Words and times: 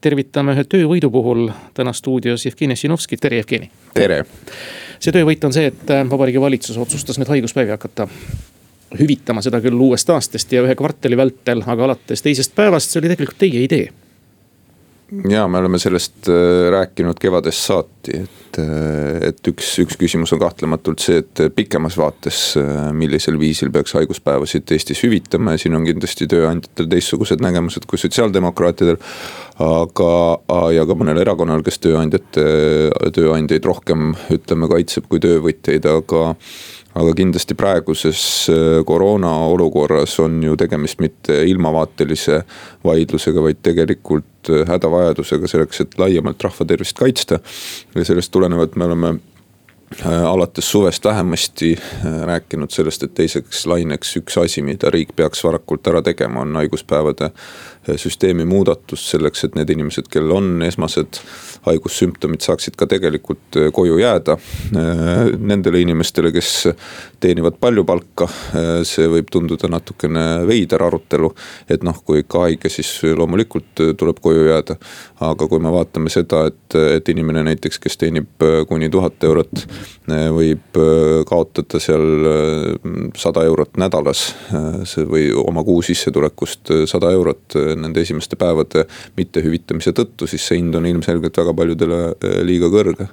tervitame 0.00 0.54
ühe 0.56 0.64
töövõidu 0.64 1.10
puhul 1.12 1.48
täna 1.74 1.92
stuudios 1.96 2.46
Jevgeni 2.46 2.76
Ossinovski, 2.78 3.16
tere 3.20 3.40
Jevgeni. 3.40 3.70
tere. 3.94 4.24
see 4.98 5.12
töövõit 5.12 5.44
on 5.44 5.56
see, 5.56 5.70
et 5.72 5.90
äh, 5.90 6.04
Vabariigi 6.10 6.40
Valitsus 6.40 6.78
otsustas 6.78 7.18
nüüd 7.18 7.30
haiguspäevi 7.32 7.74
hakata 7.76 8.08
hüvitama, 8.98 9.42
seda 9.42 9.60
küll 9.62 9.78
uuest 9.80 10.10
aastast 10.10 10.52
ja 10.52 10.64
ühe 10.66 10.74
kvartali 10.74 11.16
vältel, 11.16 11.62
aga 11.66 11.90
alates 11.90 12.22
teisest 12.22 12.54
päevast, 12.54 12.90
see 12.90 13.02
oli 13.02 13.12
tegelikult 13.12 13.38
teie 13.44 13.64
idee 13.64 13.90
ja 15.30 15.48
me 15.48 15.58
oleme 15.58 15.78
sellest 15.78 16.28
äh, 16.28 16.70
rääkinud 16.70 17.18
kevadest 17.20 17.66
saati, 17.66 18.20
et, 18.22 18.58
äh, 18.62 19.28
et 19.30 19.50
üks, 19.50 19.72
üks 19.82 19.98
küsimus 20.00 20.32
on 20.34 20.40
kahtlematult 20.42 21.02
see, 21.02 21.20
et 21.22 21.42
pikemas 21.56 21.96
vaates, 21.98 22.40
äh, 22.60 22.90
millisel 22.96 23.38
viisil 23.40 23.72
peaks 23.74 23.94
haiguspäevasid 23.98 24.70
Eestis 24.74 25.02
hüvitama 25.04 25.56
ja 25.56 25.62
siin 25.64 25.76
on 25.78 25.86
kindlasti 25.88 26.28
tööandjatel 26.30 26.90
teistsugused 26.94 27.42
nägemused 27.42 27.88
kui 27.90 28.00
sotsiaaldemokraatidel. 28.00 29.00
aga, 29.60 30.12
ja 30.72 30.86
ka 30.88 30.94
mõnel 30.96 31.18
erakonnal, 31.20 31.60
kes 31.60 31.76
tööandjate, 31.84 32.44
tööandjaid 33.12 33.66
rohkem 33.68 34.14
ütleme 34.32 34.70
kaitseb 34.70 35.04
kui 35.10 35.20
töövõtjaid, 35.20 35.84
aga 35.84 36.22
aga 36.94 37.14
kindlasti 37.14 37.54
praeguses 37.58 38.22
äh, 38.50 38.80
koroona 38.86 39.30
olukorras 39.52 40.16
on 40.20 40.42
ju 40.42 40.56
tegemist 40.58 41.00
mitte 41.00 41.42
ilmavaatelise 41.46 42.42
vaidlusega, 42.84 43.42
vaid 43.42 43.62
tegelikult 43.62 44.50
äh, 44.50 44.64
hädavajadusega 44.68 45.50
selleks, 45.50 45.84
et 45.84 45.98
laiemalt 45.98 46.42
rahva 46.42 46.66
tervist 46.66 46.98
kaitsta. 46.98 47.40
ja 47.94 48.04
sellest 48.04 48.32
tulenevalt 48.32 48.76
me 48.76 48.84
oleme 48.84 49.12
äh, 49.14 50.24
alates 50.24 50.70
suvest 50.70 51.04
vähemasti 51.04 51.76
rääkinud 52.26 52.70
sellest, 52.74 53.06
et 53.06 53.14
teiseks 53.14 53.66
laineks 53.66 54.16
üks 54.22 54.38
asi, 54.42 54.62
mida 54.62 54.90
riik 54.90 55.14
peaks 55.16 55.44
varakult 55.44 55.86
ära 55.86 56.02
tegema, 56.02 56.42
on 56.42 56.58
haiguspäevade 56.58 57.30
süsteemi 57.98 58.44
muudatus 58.44 59.10
selleks, 59.10 59.44
et 59.44 59.56
need 59.58 59.70
inimesed, 59.74 60.10
kellel 60.12 60.36
on 60.36 60.62
esmased 60.66 61.20
haigussümptomid, 61.66 62.40
saaksid 62.44 62.76
ka 62.78 62.88
tegelikult 62.88 63.58
äh, 63.58 63.68
koju 63.74 63.98
jääda. 64.00 64.36
Äh, 64.76 65.30
nendele 65.38 65.82
inimestele, 65.84 66.32
kes 66.32 66.68
teenivad 67.20 67.58
palju 67.60 67.84
palka, 67.88 68.28
äh, 68.56 68.70
see 68.88 69.08
võib 69.10 69.28
tunduda 69.32 69.68
natukene 69.72 70.46
veider 70.48 70.82
arutelu. 70.86 71.32
et 71.70 71.82
noh, 71.86 71.96
kui 72.04 72.24
ikka 72.24 72.46
haige, 72.46 72.68
siis 72.72 72.88
loomulikult 73.16 73.82
tuleb 73.98 74.20
koju 74.20 74.46
jääda. 74.48 74.76
aga 75.20 75.48
kui 75.48 75.60
me 75.60 75.72
vaatame 75.72 76.10
seda, 76.10 76.46
et, 76.48 76.74
et 76.96 77.08
inimene 77.08 77.42
näiteks, 77.44 77.78
kes 77.78 77.96
teenib 78.00 78.44
kuni 78.68 78.88
tuhat 78.90 79.24
eurot, 79.24 79.64
võib 80.08 80.78
kaotada 81.28 81.80
seal 81.80 82.28
sada 83.16 83.44
eurot 83.44 83.76
nädalas. 83.76 84.34
või 85.10 85.30
oma 85.34 85.64
kuusissetulekust 85.64 86.72
sada 86.90 87.10
eurot 87.12 87.54
nende 87.82 88.04
esimeste 88.04 88.38
päevade 88.40 88.86
mittehüvitamise 89.18 89.94
tõttu, 89.96 90.28
siis 90.30 90.46
see 90.46 90.60
hind 90.60 90.76
on 90.78 90.88
ilmselgelt 90.90 91.40
väga 91.42 91.56
paljudele 91.56 92.02
eh, 92.12 92.38
liiga 92.46 92.70
kõrge. 92.72 93.08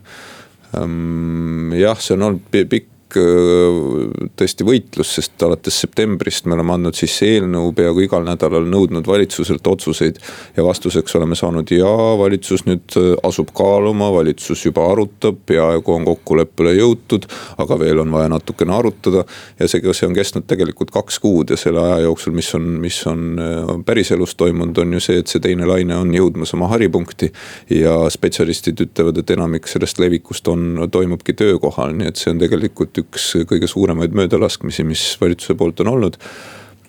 Ehm, 0.77 1.73
jah, 1.77 1.99
see 2.01 2.17
on 2.17 2.29
olnud 2.29 2.53
pikk 2.53 2.93
tõesti 3.15 4.65
võitlus, 4.67 5.13
sest 5.15 5.43
alates 5.45 5.79
septembrist 5.83 6.45
me 6.45 6.57
oleme 6.57 6.73
andnud 6.73 6.97
sisse 6.97 7.27
eelnõu 7.29 7.71
peaaegu 7.77 8.03
igal 8.03 8.25
nädalal 8.27 8.67
nõudnud 8.67 9.07
valitsuselt 9.07 9.67
otsuseid. 9.67 10.19
ja 10.57 10.63
vastuseks 10.63 11.15
oleme 11.15 11.35
saanud 11.35 11.71
ja 11.71 11.89
valitsus 12.19 12.65
nüüd 12.65 12.97
äh, 12.97 13.13
asub 13.23 13.53
kaaluma, 13.55 14.11
valitsus 14.13 14.65
juba 14.65 14.91
arutab, 14.91 15.39
peaaegu 15.45 15.93
on 15.93 16.05
kokkuleppele 16.05 16.73
jõutud. 16.73 17.25
aga 17.57 17.79
veel 17.79 17.99
on 17.99 18.11
vaja 18.11 18.29
natukene 18.29 18.75
arutada 18.75 19.23
ja 19.59 19.67
see, 19.67 19.81
see 19.93 20.07
on 20.07 20.13
kestnud 20.13 20.47
tegelikult 20.47 20.91
kaks 20.91 21.19
kuud 21.19 21.49
ja 21.49 21.57
selle 21.57 21.79
aja 21.79 22.03
jooksul, 22.07 22.35
mis 22.35 22.53
on, 22.55 22.67
mis 22.83 22.99
on 23.07 23.39
äh, 23.39 23.73
päriselus 23.85 24.35
toimunud, 24.35 24.77
on 24.77 24.93
ju 24.93 24.99
see, 24.99 25.21
et 25.23 25.27
see 25.27 25.39
teine 25.39 25.65
laine 25.65 25.95
on 25.95 26.11
jõudmas 26.13 26.53
oma 26.57 26.67
haripunkti. 26.73 27.31
ja 27.69 28.09
spetsialistid 28.09 28.81
ütlevad, 28.83 29.17
et 29.17 29.31
enamik 29.31 29.67
sellest 29.67 29.99
levikust 29.99 30.47
on, 30.47 30.87
toimubki 30.91 31.33
töökohal, 31.33 31.95
nii 31.97 32.11
et 32.11 32.19
see 32.19 32.31
on 32.33 32.39
tegelikult 32.41 32.96
tegelikult 32.97 33.07
üks 33.07 33.47
kõige 33.47 33.67
suuremaid 33.69 34.15
möödalaskmisi, 34.15 34.83
mis 34.83 35.17
valitsuse 35.21 35.55
poolt 35.55 35.79
on 35.81 35.93
olnud 35.93 36.17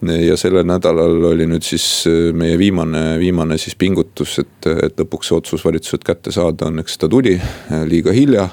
ja 0.00 0.36
sellel 0.38 0.66
nädalal 0.66 1.24
oli 1.32 1.46
nüüd 1.46 1.64
siis 1.66 2.06
äh, 2.06 2.32
meie 2.32 2.58
viimane, 2.58 3.18
viimane 3.18 3.58
siis 3.58 3.74
pingutus, 3.74 4.38
et, 4.38 4.68
et 4.70 5.00
lõpuks 5.00 5.28
see 5.28 5.36
otsus 5.36 5.64
valitsuselt 5.64 6.04
kätte 6.06 6.30
saada, 6.30 6.68
õnneks 6.70 6.98
ta 6.98 7.08
tuli 7.10 7.34
äh, 7.34 7.82
liiga 7.88 8.14
hilja. 8.14 8.48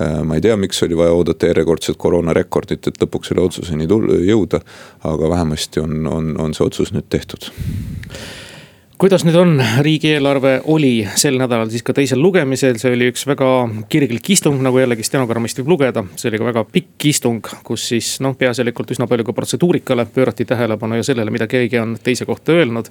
Äh, 0.00 0.22
ma 0.24 0.38
ei 0.38 0.40
tea, 0.40 0.56
miks 0.56 0.80
oli 0.82 0.96
vaja 0.96 1.12
oodata 1.12 1.50
järjekordset 1.50 2.00
koroonarekordit, 2.00 2.88
et 2.88 3.02
lõpuks 3.04 3.28
selle 3.28 3.44
otsuseni 3.44 3.88
jõuda. 4.24 4.62
aga 5.04 5.30
vähemasti 5.36 5.84
on, 5.84 6.06
on, 6.06 6.32
on 6.40 6.56
see 6.56 6.64
otsus 6.64 6.94
nüüd 6.96 7.12
tehtud 7.12 7.52
kuidas 9.00 9.22
nüüd 9.24 9.36
on, 9.40 9.52
riigieelarve 9.80 10.58
oli 10.68 11.06
sel 11.16 11.38
nädalal 11.40 11.70
siis 11.72 11.80
ka 11.86 11.94
teisel 11.96 12.20
lugemisel, 12.20 12.76
see 12.76 12.92
oli 12.92 13.06
üks 13.08 13.22
väga 13.24 13.46
kirglik 13.88 14.28
istung, 14.34 14.58
nagu 14.60 14.76
jällegi 14.76 15.06
stenogrammist 15.06 15.56
võib 15.62 15.70
lugeda. 15.72 16.02
see 16.20 16.28
oli 16.28 16.40
ka 16.42 16.48
väga 16.50 16.64
pikk 16.68 17.06
istung, 17.08 17.48
kus 17.64 17.86
siis 17.94 18.10
noh, 18.20 18.34
peaasjalikult 18.36 18.92
üsna 18.92 19.08
palju 19.08 19.24
ka 19.24 19.34
protseduurikale 19.38 20.04
pöörati 20.04 20.44
tähelepanu 20.44 20.98
ja 21.00 21.06
sellele, 21.06 21.32
mida 21.32 21.48
keegi 21.48 21.80
on 21.80 21.96
teise 22.02 22.26
kohta 22.28 22.52
öelnud. 22.52 22.90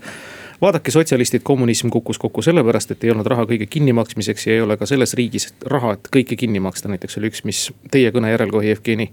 vaadake, 0.61 0.91
sotsialistid, 0.91 1.43
kommunism 1.45 1.93
kukkus 1.93 2.17
kokku 2.17 2.41
sellepärast, 2.41 2.91
et 2.91 3.05
ei 3.05 3.13
olnud 3.13 3.29
raha 3.29 3.45
kõige 3.45 3.69
kinnimaksmiseks 3.69 4.47
ja 4.47 4.57
ei 4.57 4.65
ole 4.65 4.77
ka 4.81 4.89
selles 4.89 5.13
riigis 5.13 5.53
raha, 5.65 5.93
et 5.93 6.09
kõike 6.15 6.35
kinni 6.35 6.59
maksta, 6.59 6.89
näiteks 6.89 7.21
oli 7.21 7.29
üks, 7.29 7.45
mis 7.45 7.69
teie 7.91 8.09
kõne 8.11 8.33
järel 8.33 8.49
kohe 8.49 8.73
Jevgeni 8.73 9.11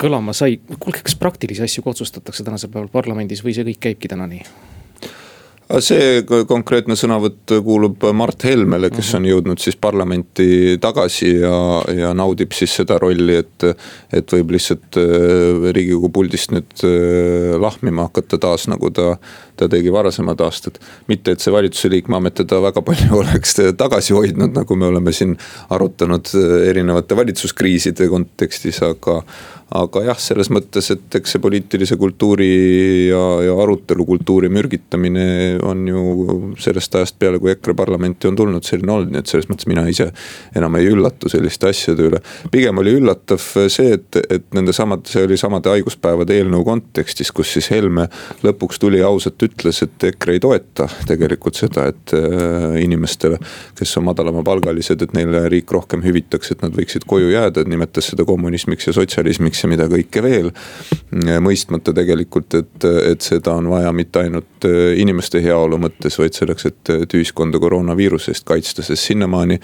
kõlama 0.00 0.32
sai. 0.32 0.56
kuulge, 0.80 1.04
kas 1.04 1.20
praktilisi 1.20 1.68
asju 1.68 1.84
ka 1.84 1.92
otsustatakse 1.92 2.48
tänasel 2.48 2.72
päeval 2.72 2.88
parlamendis 2.88 3.44
või 3.44 3.52
see 3.52 3.68
kõik 3.68 3.84
käibki 3.90 4.08
täna 4.08 4.26
nii? 4.26 4.77
See 5.84 6.22
konkreetne 6.48 6.96
sõnavõtt 6.96 7.52
kuulub 7.64 8.06
Mart 8.16 8.44
Helmele, 8.48 8.88
kes 8.94 9.10
on 9.18 9.26
jõudnud 9.28 9.60
siis 9.60 9.76
parlamenti 9.76 10.78
tagasi 10.80 11.34
ja, 11.42 11.58
ja 11.92 12.12
naudib 12.16 12.56
siis 12.56 12.78
seda 12.80 12.98
rolli, 13.02 13.36
et. 13.42 13.68
et 14.14 14.32
võib 14.32 14.54
lihtsalt 14.54 14.96
äh, 15.00 15.68
riigikogu 15.74 16.10
puldist 16.14 16.52
nüüd 16.54 16.84
äh, 16.86 17.56
lahmima 17.60 18.08
hakata 18.08 18.38
taas, 18.40 18.68
nagu 18.70 18.90
ta, 18.94 19.16
ta 19.58 19.68
tegi 19.70 19.92
varasemad 19.92 20.40
aastad. 20.46 20.78
mitte, 21.08 21.34
et 21.34 21.44
see 21.44 21.52
valitsuse 21.54 21.90
liikme 21.92 22.18
amet 22.18 22.38
teda 22.42 22.62
väga 22.62 22.82
palju 22.86 23.18
oleks 23.22 23.56
tagasi 23.78 24.16
hoidnud, 24.16 24.54
nagu 24.56 24.78
me 24.78 24.90
oleme 24.92 25.12
siin 25.12 25.36
arutanud 25.74 26.32
äh, 26.38 26.56
erinevate 26.70 27.16
valitsuskriiside 27.18 28.08
kontekstis, 28.12 28.82
aga 28.86 29.22
aga 29.76 30.00
jah, 30.06 30.16
selles 30.20 30.48
mõttes, 30.52 30.86
et 30.94 31.16
eks 31.18 31.34
see 31.34 31.42
poliitilise 31.44 31.98
kultuuri 32.00 32.48
ja, 33.10 33.20
ja 33.44 33.56
arutelukultuuri 33.60 34.48
mürgitamine 34.52 35.26
on 35.66 35.82
ju 35.88 36.04
sellest 36.60 36.96
ajast 36.96 37.18
peale, 37.20 37.40
kui 37.42 37.52
EKRE 37.52 37.74
parlamenti 37.76 38.30
on 38.30 38.38
tulnud, 38.38 38.64
selline 38.64 38.94
olnud, 38.94 39.12
nii 39.12 39.20
et 39.20 39.28
selles 39.28 39.48
mõttes 39.50 39.68
mina 39.68 39.84
ise 39.90 40.08
enam 40.56 40.78
ei 40.80 40.88
üllatu 40.88 41.28
selliste 41.28 41.68
asjade 41.68 42.08
üle. 42.08 42.22
pigem 42.52 42.80
oli 42.80 42.96
üllatav 42.96 43.44
see, 43.44 43.92
et, 43.98 44.20
et 44.24 44.48
nende 44.56 44.72
samade, 44.72 45.10
see 45.12 45.26
oli 45.28 45.36
samade 45.40 45.72
haiguspäevade 45.74 46.38
eelnõu 46.40 46.64
kontekstis, 46.64 47.32
kus 47.36 47.52
siis 47.58 47.68
Helme 47.74 48.08
lõpuks 48.46 48.80
tuli 48.80 49.04
ausalt 49.04 49.44
ütles, 49.48 49.82
et 49.84 50.06
EKRE 50.10 50.36
ei 50.36 50.42
toeta 50.42 50.86
tegelikult 51.08 51.58
seda, 51.58 51.88
et 51.90 52.14
äh, 52.16 52.78
inimestele, 52.84 53.38
kes 53.78 53.96
on 54.00 54.06
madalamapalgalised, 54.08 55.02
et 55.04 55.14
neile 55.16 55.44
riik 55.52 55.72
rohkem 55.74 56.04
hüvitaks, 56.04 56.52
et 56.54 56.64
nad 56.64 56.74
võiksid 56.76 57.06
koju 57.08 57.32
jääda, 57.32 57.64
nimetas 57.68 58.12
seda 58.12 58.26
kommunismiks 58.28 58.90
ja 58.90 58.96
sotsialismiks 58.96 59.64
ja 59.64 59.72
mida 59.72 59.88
kõike 59.90 60.22
veel. 60.24 60.52
mõistmata 61.42 61.92
tegelikult, 61.96 62.54
et, 62.54 62.84
et 62.84 63.24
seda 63.24 63.54
on 63.58 63.68
vaja 63.72 63.92
mitte 63.96 64.22
ainult 64.22 64.68
äh, 64.68 64.94
inimeste 65.00 65.42
heaolu 65.44 65.80
mõttes, 65.82 66.18
vaid 66.20 66.36
selleks, 66.36 66.68
et, 66.68 66.94
et 67.04 67.18
ühiskonda 67.18 67.60
koroonaviiruse 67.62 68.34
eest 68.34 68.46
kaitsta, 68.48 68.84
sest 68.86 69.10
sinnamaani 69.10 69.58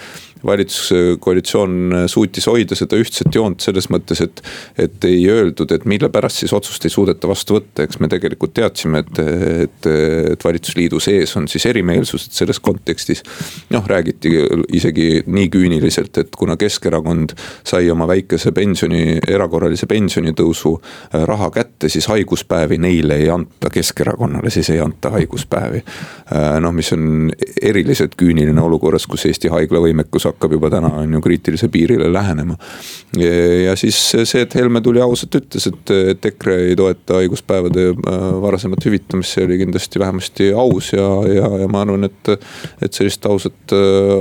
valitsuskoalitsioon 0.44 2.05
suutis 2.11 2.47
hoida 2.50 2.77
seda 2.77 2.99
ühtset 3.00 3.34
joont 3.34 3.65
selles 3.65 3.89
mõttes, 3.93 4.21
et. 4.25 4.43
et 4.78 5.05
ei 5.05 5.25
öeldud, 5.31 5.71
et 5.75 5.84
mille 5.89 6.09
pärast 6.12 6.43
siis 6.43 6.53
otsust 6.56 6.84
ei 6.87 6.93
suudeta 6.93 7.28
vastu 7.28 7.59
võtta, 7.59 7.84
eks 7.84 8.00
me 8.00 8.09
tegelikult 8.12 8.55
teadsime, 8.56 9.03
et, 9.05 9.21
et, 9.65 9.74
et 9.87 10.45
valitsusliidu 10.45 11.01
sees 11.03 11.37
on 11.37 11.49
siis 11.49 11.67
erimeelsused 11.67 12.33
selles 12.33 12.61
kontekstis. 12.61 13.23
noh, 13.71 13.87
räägiti 13.87 14.31
isegi 14.73 15.23
nii 15.26 15.49
küüniliselt, 15.53 16.19
et 16.19 16.37
kuna 16.37 16.56
Keskerakond 16.56 17.35
sai 17.65 17.91
oma 17.91 18.06
väikese 18.09 18.53
pensioni, 18.53 19.19
erakorralise 19.29 19.87
pensionitõusu 19.91 20.75
äh, 20.79 21.25
raha 21.29 21.50
kätte, 21.50 21.88
siis 21.88 22.06
haiguspäevi 22.11 22.79
neile 22.79 23.19
ei 23.23 23.31
anta, 23.31 23.71
Keskerakonnale 23.73 24.50
siis 24.50 24.71
ei 24.71 24.81
anta 24.81 25.11
haiguspäevi. 25.15 25.82
Äh, 26.35 26.61
noh, 26.61 26.73
mis 26.73 26.93
on 26.97 27.31
eriliselt 27.62 28.15
küüniline 28.21 28.61
olukorras, 28.61 29.06
kus 29.11 29.26
Eesti 29.26 29.53
haiglavõimekus 29.53 30.29
hakkab 30.31 30.56
juba 30.56 30.71
täna 30.73 30.93
on 31.03 31.12
ju 31.12 31.21
kriitilisele 31.25 31.71
piirile 31.71 32.12
lähenema. 32.12 32.56
ja 33.65 33.76
siis 33.76 33.99
see, 34.11 34.43
et 34.43 34.55
Helme 34.55 34.81
tuli 34.81 35.00
ausalt 35.00 35.35
ütles, 35.38 35.67
et, 35.69 35.91
et 36.15 36.26
EKRE 36.31 36.56
ei 36.69 36.76
toeta 36.76 37.19
haiguspäevade 37.21 37.88
äh, 37.93 38.25
varasemat 38.43 38.85
hüvitamist, 38.87 39.35
see 39.35 39.44
oli 39.47 39.59
kindlasti 39.64 40.02
vähemasti 40.02 40.50
aus 40.52 40.93
ja, 40.94 41.08
ja, 41.28 41.50
ja 41.64 41.70
ma 41.70 41.82
arvan, 41.84 42.08
et. 42.08 42.34
et 42.84 42.93
sellist 42.94 43.26
ausat, 43.26 43.72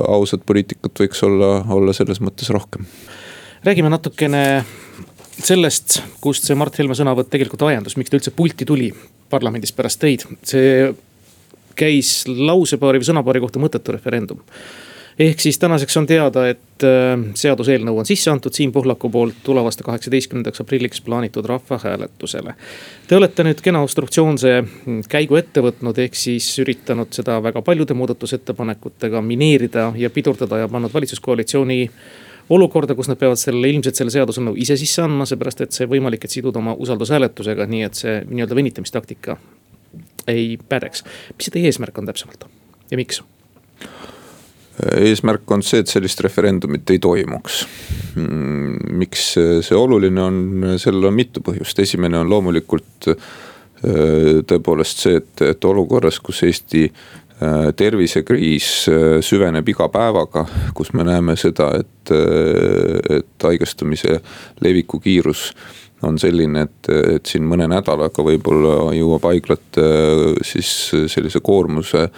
ausat 0.08 0.42
poliitikat 0.48 1.04
võiks 1.04 1.22
olla, 1.28 1.58
olla 1.76 1.94
selles 1.96 2.24
mõttes 2.24 2.50
rohkem 2.54 2.88
räägime 3.64 3.92
natukene 3.92 4.64
sellest, 5.44 6.02
kust 6.22 6.48
see 6.48 6.58
Mart 6.58 6.78
Helme 6.80 6.96
sõnavõtt 6.98 7.32
tegelikult 7.34 7.66
ajendus, 7.68 7.98
miks 7.98 8.12
ta 8.12 8.20
üldse 8.20 8.34
pulti 8.36 8.68
tuli 8.68 8.92
parlamendis 9.32 9.74
pärast 9.76 10.02
teid, 10.04 10.26
see 10.46 10.92
käis 11.78 12.24
lausepaari 12.28 13.02
või 13.02 13.10
sõnapaari 13.10 13.42
kohta 13.44 13.62
mõttetu 13.62 13.96
referendum 13.96 14.44
ehk 15.20 15.40
siis 15.40 15.60
tänaseks 15.60 15.98
on 15.98 16.08
teada, 16.10 16.48
et 16.50 16.86
äh, 16.88 17.14
seaduseelnõu 17.38 18.00
on 18.02 18.08
sisse 18.10 18.32
antud 18.32 18.54
Siim 18.56 18.72
Pohlaku 18.72 19.10
poolt 19.14 19.44
tulevaste 19.44 19.86
kaheksateistkümnendaks 19.86 20.64
aprilliks 20.64 21.02
plaanitud 21.02 21.46
rahvahääletusele. 21.50 22.56
Te 23.08 23.18
olete 23.20 23.46
nüüd 23.48 23.62
kena 23.64 23.84
obstruktsioonse 23.86 24.56
käigu 25.10 25.40
ette 25.40 25.64
võtnud, 25.66 26.00
ehk 26.06 26.18
siis 26.18 26.50
üritanud 26.64 27.14
seda 27.16 27.40
väga 27.44 27.62
paljude 27.62 27.98
muudatusettepanekutega 27.98 29.22
mineerida 29.22 29.92
ja 29.98 30.10
pidurdada 30.10 30.64
ja 30.64 30.70
pannud 30.72 30.94
valitsuskoalitsiooni 30.94 31.80
olukorda, 32.50 32.96
kus 32.96 33.08
nad 33.08 33.20
peavad 33.20 33.40
selle 33.40 33.70
ilmselt 33.72 33.98
selle 33.98 34.12
seaduseelnõu 34.14 34.58
ise 34.60 34.78
sisse 34.80 35.04
andma, 35.04 35.28
seepärast 35.30 35.64
et 35.64 35.76
see 35.76 35.88
võimalik, 35.90 36.26
et 36.26 36.34
siduda 36.34 36.60
oma 36.60 36.76
usaldushääletusega, 36.86 37.68
nii 37.70 37.86
et 37.88 38.00
see 38.00 38.18
nii-öelda 38.30 38.58
venitamistaktika 38.60 39.38
ei 40.28 40.58
pädeks. 40.70 41.04
mis 41.38 41.48
see 41.48 41.56
teie 41.56 41.72
eesmärk 41.72 41.98
on 41.98 42.10
täpsemalt 42.10 42.48
ja 42.92 43.00
miks? 43.00 43.24
Eesmärk 44.82 45.52
on 45.54 45.62
see, 45.66 45.84
et 45.84 45.92
sellist 45.92 46.22
referendumit 46.26 46.90
ei 46.94 47.02
toimuks. 47.02 47.64
Mm, 48.18 48.94
miks 49.04 49.34
see 49.36 49.78
oluline 49.78 50.22
on, 50.24 50.40
sellel 50.82 51.10
on 51.12 51.18
mitu 51.18 51.44
põhjust, 51.46 51.84
esimene 51.84 52.18
on 52.22 52.32
loomulikult 52.32 53.12
äh, 53.14 53.28
tõepoolest 54.50 55.06
see, 55.06 55.20
et, 55.22 55.46
et 55.54 55.70
olukorras, 55.70 56.18
kus 56.24 56.42
Eesti 56.48 56.88
äh, 56.88 57.70
tervisekriis 57.78 58.72
äh, 58.90 59.06
süveneb 59.26 59.70
iga 59.70 59.90
päevaga, 59.94 60.48
kus 60.74 60.94
me 60.98 61.06
näeme 61.06 61.38
seda, 61.40 61.70
et, 61.78 62.14
et 62.14 63.48
haigestumise 63.48 64.20
leviku 64.66 65.00
kiirus 65.04 65.52
on 66.04 66.18
selline, 66.20 66.66
et, 66.66 66.90
et 67.16 67.30
siin 67.30 67.46
mõne 67.48 67.64
nädalaga 67.72 68.26
võib-olla 68.26 68.90
jõuab 68.92 69.24
haiglate 69.30 69.86
siis 70.44 70.72
sellise 71.14 71.40
koormuse 71.40 72.10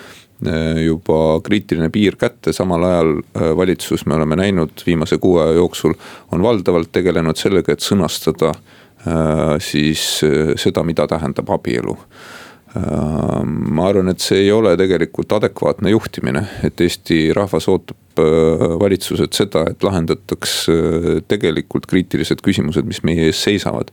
juba 0.85 1.39
kriitiline 1.43 1.89
piir 1.89 2.17
kätte, 2.19 2.53
samal 2.53 2.83
ajal 2.83 3.11
äh, 3.17 3.51
valitsus, 3.57 4.05
me 4.05 4.15
oleme 4.15 4.35
näinud 4.35 4.83
viimase 4.85 5.17
kuu 5.17 5.37
aja 5.39 5.55
jooksul, 5.59 5.93
on 6.31 6.43
valdavalt 6.43 6.91
tegelenud 6.91 7.39
sellega, 7.39 7.73
et 7.73 7.85
sõnastada 7.85 8.51
äh, 8.51 9.55
siis 9.63 10.03
seda, 10.59 10.83
mida 10.83 11.07
tähendab 11.07 11.49
abielu. 11.55 11.97
Ma 12.75 13.85
arvan, 13.87 14.11
et 14.11 14.19
see 14.19 14.41
ei 14.41 14.49
ole 14.51 14.73
tegelikult 14.75 15.31
adekvaatne 15.37 15.93
juhtimine, 15.93 16.41
et 16.67 16.81
Eesti 16.83 17.29
rahvas 17.31 17.69
ootab 17.71 17.95
Äh, 18.15 18.79
valitsuselt 18.79 19.33
seda, 19.35 19.65
et 19.71 19.83
lahendataks 19.83 20.51
äh, 20.71 21.07
tegelikult 21.27 21.83
kriitilised 21.91 22.39
küsimused, 22.45 22.87
mis 22.87 23.01
meie 23.03 23.25
ees 23.27 23.41
seisavad. 23.43 23.89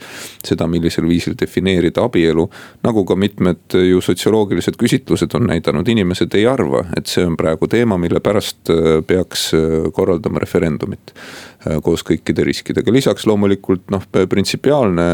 seda, 0.46 0.68
millisel 0.70 1.08
viisil 1.10 1.34
defineerida 1.38 2.04
abielu, 2.06 2.44
nagu 2.86 3.02
ka 3.08 3.16
mitmed 3.18 3.74
ju 3.74 4.00
sotsioloogilised 4.04 4.78
küsitlused 4.78 5.34
on 5.34 5.48
näidanud, 5.50 5.88
inimesed 5.88 6.34
ei 6.38 6.46
arva, 6.46 6.84
et 6.96 7.10
see 7.10 7.24
on 7.26 7.34
praegu 7.38 7.66
teema, 7.66 7.98
mille 7.98 8.22
pärast 8.22 8.70
äh, 8.70 9.00
peaks 9.06 9.50
korraldama 9.94 10.42
referendumit 10.42 11.16
koos 11.82 12.02
kõikide 12.02 12.42
riskidega, 12.42 12.90
lisaks 12.90 13.22
loomulikult 13.30 13.92
noh, 13.94 14.02
printsipiaalne 14.10 15.04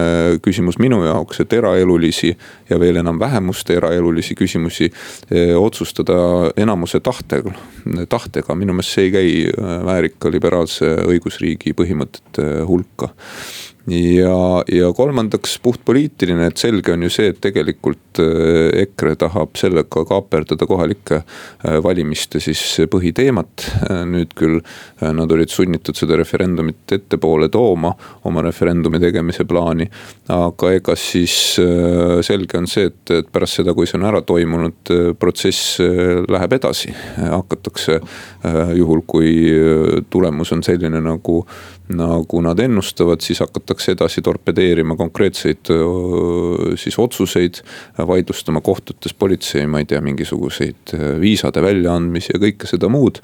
küsimus 0.40 0.78
minu 0.80 1.02
jaoks, 1.04 1.42
et 1.44 1.52
eraelulisi 1.52 2.30
ja 2.70 2.78
veel 2.80 2.96
enam 3.02 3.18
vähemuste 3.20 3.76
eraelulisi 3.76 4.32
küsimusi 4.32 4.88
otsustada 5.60 6.48
enamuse 6.56 7.02
tahtel, 7.04 7.50
tahtega, 8.08 8.56
minu 8.56 8.78
meelest 8.78 8.97
see 8.98 9.08
ei 9.08 9.14
käi 9.14 9.32
äh, 9.46 9.72
väärika 9.86 10.32
liberaalse 10.34 10.90
õigusriigi 11.06 11.76
põhimõtete 11.78 12.48
hulka 12.66 13.12
ja, 13.90 14.64
ja 14.72 14.92
kolmandaks 14.92 15.58
puhtpoliitiline, 15.62 16.48
et 16.50 16.60
selge 16.60 16.92
on 16.92 17.04
ju 17.06 17.10
see, 17.12 17.30
et 17.32 17.40
tegelikult 17.42 18.20
äh, 18.22 18.82
EKRE 18.84 19.14
tahab 19.22 19.56
sellega 19.58 20.04
kaaperdada 20.08 20.68
kohalike 20.68 21.20
äh, 21.22 21.78
valimiste 21.84 22.40
siis 22.42 22.62
põhiteemat. 22.90 23.66
Äh, 23.88 24.02
nüüd 24.08 24.34
küll 24.38 24.60
nad 25.00 25.32
olid 25.32 25.52
sunnitud 25.52 25.96
seda 25.98 26.16
referendumit 26.18 26.92
ettepoole 26.94 27.48
tooma, 27.52 27.92
oma 28.28 28.42
referendumi 28.44 29.00
tegemise 29.02 29.46
plaani. 29.48 29.88
aga 30.28 30.72
ega 30.74 30.94
siis 30.98 31.34
selge 32.26 32.58
on 32.58 32.66
see, 32.68 32.88
et, 32.90 33.12
et 33.14 33.28
pärast 33.32 33.60
seda, 33.60 33.72
kui 33.74 33.86
see 33.88 33.96
on 33.98 34.06
ära 34.08 34.20
toimunud, 34.26 34.92
protsess 35.18 35.78
läheb 35.80 36.56
edasi. 36.58 36.92
hakatakse 37.18 38.00
juhul, 38.76 39.02
kui 39.06 39.32
tulemus 40.10 40.52
on 40.52 40.62
selline 40.62 41.00
nagu 41.02 41.40
nagu 41.88 42.40
nad 42.44 42.58
ennustavad, 42.60 43.20
siis 43.24 43.40
hakatakse 43.40 43.92
edasi 43.94 44.22
torpedeerima 44.22 44.96
konkreetseid 44.96 45.70
siis 46.76 46.98
otsuseid. 46.98 47.62
vaidlustama 48.06 48.60
kohtutes 48.60 49.14
politsei, 49.14 49.66
ma 49.66 49.78
ei 49.78 49.84
tea, 49.84 50.00
mingisuguseid 50.00 50.92
viisade 51.20 51.62
väljaandmisi 51.62 52.32
ja 52.34 52.40
kõike 52.40 52.68
seda 52.68 52.88
muud. 52.88 53.20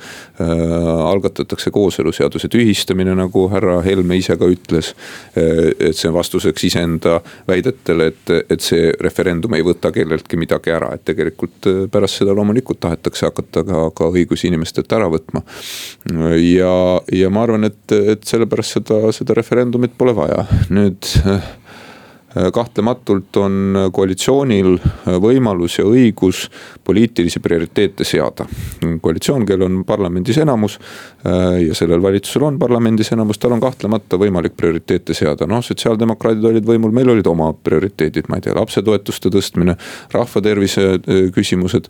algatatakse 1.05 1.71
kooseluseaduse 1.71 2.49
tühistamine, 2.49 3.15
nagu 3.15 3.49
härra 3.49 3.81
Helme 3.83 4.17
ise 4.17 4.37
ka 4.37 4.49
ütles. 4.49 4.95
et 5.37 5.97
see 5.97 6.09
on 6.09 6.15
vastuseks 6.15 6.65
iseenda 6.65 7.21
väidetele, 7.49 8.07
et, 8.07 8.31
et 8.51 8.61
see 8.61 8.93
referendum 9.01 9.55
ei 9.55 9.63
võta 9.63 9.93
kelleltki 9.93 10.37
midagi 10.37 10.71
ära, 10.71 10.95
et 10.95 11.05
tegelikult 11.05 11.69
pärast 11.91 12.23
seda 12.23 12.35
loomulikult 12.35 12.81
tahetakse 12.81 13.27
hakata 13.27 13.65
ka, 13.65 13.91
ka 13.91 14.09
õigusi 14.09 14.49
inimestelt 14.49 14.93
ära 14.93 15.09
võtma. 15.09 15.14
Ja, 16.39 16.75
ja 17.13 17.31
ma 17.35 17.45
arvan, 17.47 17.67
et, 17.71 17.83
et 17.93 18.25
selle 18.25 18.45
sellepärast 18.45 18.79
seda, 18.79 19.01
seda 19.15 19.37
referendumit 19.37 19.95
pole 19.99 20.15
vaja, 20.17 20.45
nüüd 20.75 21.09
kahtlematult 22.53 23.37
on 23.37 23.77
koalitsioonil 23.93 24.75
äh, 24.75 25.17
võimalus 25.23 25.79
ja 25.79 25.85
õigus 25.87 26.49
poliitilisi 26.85 27.41
prioriteete 27.41 28.05
seada. 28.05 28.47
koalitsioon, 29.01 29.47
kellel 29.47 29.69
on 29.69 29.85
parlamendis 29.87 30.39
enamus 30.43 30.79
äh, 30.79 31.61
ja 31.69 31.75
sellel 31.75 32.03
valitsusel 32.03 32.43
on 32.43 32.59
parlamendis 32.59 33.13
enamus, 33.15 33.39
tal 33.39 33.55
on 33.55 33.63
kahtlemata 33.63 34.19
võimalik 34.19 34.57
prioriteete 34.57 35.15
seada, 35.15 35.47
noh, 35.47 35.63
sotsiaaldemokraadid 35.63 36.45
olid 36.51 36.67
võimul, 36.67 36.95
meil 36.95 37.13
olid 37.15 37.27
oma 37.31 37.53
prioriteedid, 37.55 38.29
ma 38.29 38.41
ei 38.41 38.47
tea, 38.49 38.57
lapsetoetuste 38.59 39.31
tõstmine, 39.31 39.77
rahvatervise 40.13 40.99
küsimused. 41.35 41.89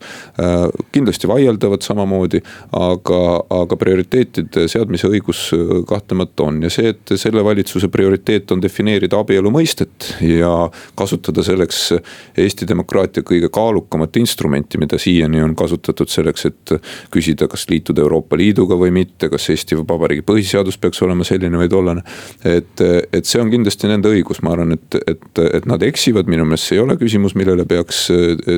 kindlasti 0.93 1.29
vaieldavad 1.29 1.83
samamoodi, 1.83 2.41
aga, 2.79 3.21
aga 3.63 3.77
prioriteetide 3.77 4.67
seadmise 4.69 5.09
õigus 5.09 5.47
kahtlemata 5.89 6.49
on 6.49 6.63
ja 6.63 6.71
see, 6.73 6.93
et 6.95 7.15
selle 7.21 7.45
valitsuse 7.45 7.89
prioriteet 7.89 8.53
on 8.53 8.63
defineerida 8.63 9.19
abielu 9.21 9.51
mõistet 9.55 10.11
ja 10.21 10.34
kasutada 10.95 11.43
selleks 11.45 11.93
Eesti 12.39 12.69
demokraatia 12.69 13.23
kõige 13.27 13.49
kaalukamat 13.53 14.17
instrumenti, 14.21 14.79
mida 14.81 14.99
siiani 14.99 15.43
on 15.45 15.55
kasutatud 15.59 16.11
selleks, 16.11 16.47
et 16.51 16.75
küsida, 17.15 17.49
kas 17.51 17.67
liituda 17.71 18.03
Euroopa 18.05 18.39
Liiduga 18.39 18.79
või 18.79 18.93
mitte, 18.95 19.29
kas 19.33 19.49
Eesti 19.53 19.79
Vabariigi 19.81 20.25
põhiseadus 20.27 20.79
peaks 20.81 21.03
olema 21.05 21.27
selline 21.27 21.59
või 21.61 21.71
tollane. 21.71 22.03
et, 22.45 22.81
et 23.13 23.27
see 23.27 23.41
on 23.41 23.51
kindlasti 23.53 23.91
nende 23.91 24.11
õigus, 24.11 24.43
ma 24.43 24.55
arvan, 24.55 24.77
et, 24.77 24.99
et, 25.07 25.43
et 25.61 25.67
nad 25.71 25.83
eksivad, 25.83 26.29
minu 26.31 26.47
meelest 26.49 26.71
see 26.71 26.79
ei 26.79 26.85
ole 26.85 26.97
küsimus, 27.01 27.37
millele 27.39 27.67
peaks 27.69 28.07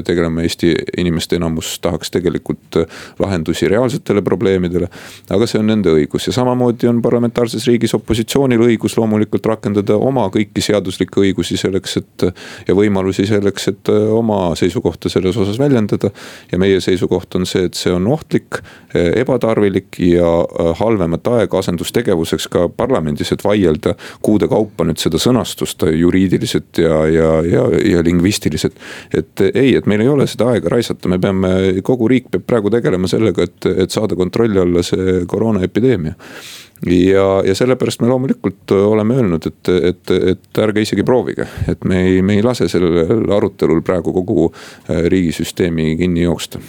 tegelema 0.06 0.44
Eesti 0.46 0.72
inimeste 0.98 1.36
enamus, 1.40 1.76
tahaks 1.84 2.12
tegelikult 2.14 2.80
lahendusi 3.18 3.68
reaalsetele 3.68 4.22
probleemidele. 4.22 4.88
aga 5.30 5.46
see 5.46 5.60
on 5.60 5.70
nende 5.70 5.92
õigus 5.92 6.28
ja 6.28 6.34
samamoodi 6.36 6.88
on 6.90 7.02
parlamentaarses 7.02 7.66
riigis 7.68 7.94
opositsioonil 7.98 8.62
õigus 8.68 8.96
loomulikult 8.98 9.46
rakendada 9.46 9.96
oma 9.96 10.26
kõiki 10.32 10.62
seaduslikke 10.64 11.20
õigusi 11.22 11.58
selleks, 11.66 11.96
et. 12.00 12.26
ja 12.68 12.74
võimalusi 12.76 13.26
selleks, 13.28 13.68
et 13.72 13.90
äh, 13.92 14.08
oma 14.14 14.54
seisukohta 14.58 15.10
selles 15.12 15.36
osas 15.36 15.58
väljendada. 15.58 16.10
ja 16.52 16.58
meie 16.58 16.80
seisukoht 16.80 17.34
on 17.38 17.46
see, 17.46 17.66
et 17.68 17.78
see 17.78 17.92
on 17.92 18.06
ohtlik, 18.10 18.60
äh, 18.94 19.12
ebatarvilik 19.22 19.98
ja 20.02 20.30
äh, 20.44 20.72
halvemat 20.80 21.26
aega 21.36 21.58
asendustegevuseks 21.58 22.48
ka 22.52 22.68
parlamendis, 22.68 23.32
et 23.32 23.44
vaielda 23.44 23.96
kuude 24.22 24.48
kaupa 24.48 24.86
nüüd 24.86 25.00
seda 25.02 25.20
sõnastust 25.22 25.86
juriidiliselt 25.92 26.82
ja, 26.82 27.02
ja, 27.10 27.30
ja, 27.46 27.66
ja 27.96 28.04
lingvistiliselt. 28.06 28.76
et 29.14 29.40
ei, 29.52 29.74
et 29.76 29.86
meil 29.86 30.04
ei 30.04 30.12
ole 30.12 30.26
seda 30.30 30.50
aega 30.52 30.70
raisata, 30.72 31.08
me 31.08 31.18
peame, 31.22 31.52
kogu 31.86 32.08
riik 32.10 32.30
peab 32.30 32.46
praegu 32.46 32.70
tegelema 32.72 33.08
sellega, 33.10 33.46
et, 33.46 33.66
et 33.86 33.90
saada 33.90 34.16
kontrolli 34.18 34.60
alla 34.60 34.82
see 34.86 35.22
koroonaepideemia 35.28 36.14
ja, 36.84 37.26
ja 37.46 37.54
sellepärast 37.54 38.00
me 38.00 38.10
loomulikult 38.10 38.70
oleme 38.76 39.16
öelnud, 39.16 39.46
et, 39.46 39.72
et, 39.90 40.14
et 40.34 40.60
ärge 40.62 40.84
isegi 40.84 41.04
proovige, 41.06 41.48
et 41.68 41.84
me 41.84 42.02
ei, 42.04 42.22
me 42.22 42.36
ei 42.36 42.44
lase 42.44 42.68
sellel 42.68 43.30
arutelul 43.36 43.82
praegu 43.86 44.12
kogu 44.16 44.50
äh, 44.50 45.06
riigisüsteemi 45.08 45.94
kinni 45.96 46.26
jooksta 46.26 46.62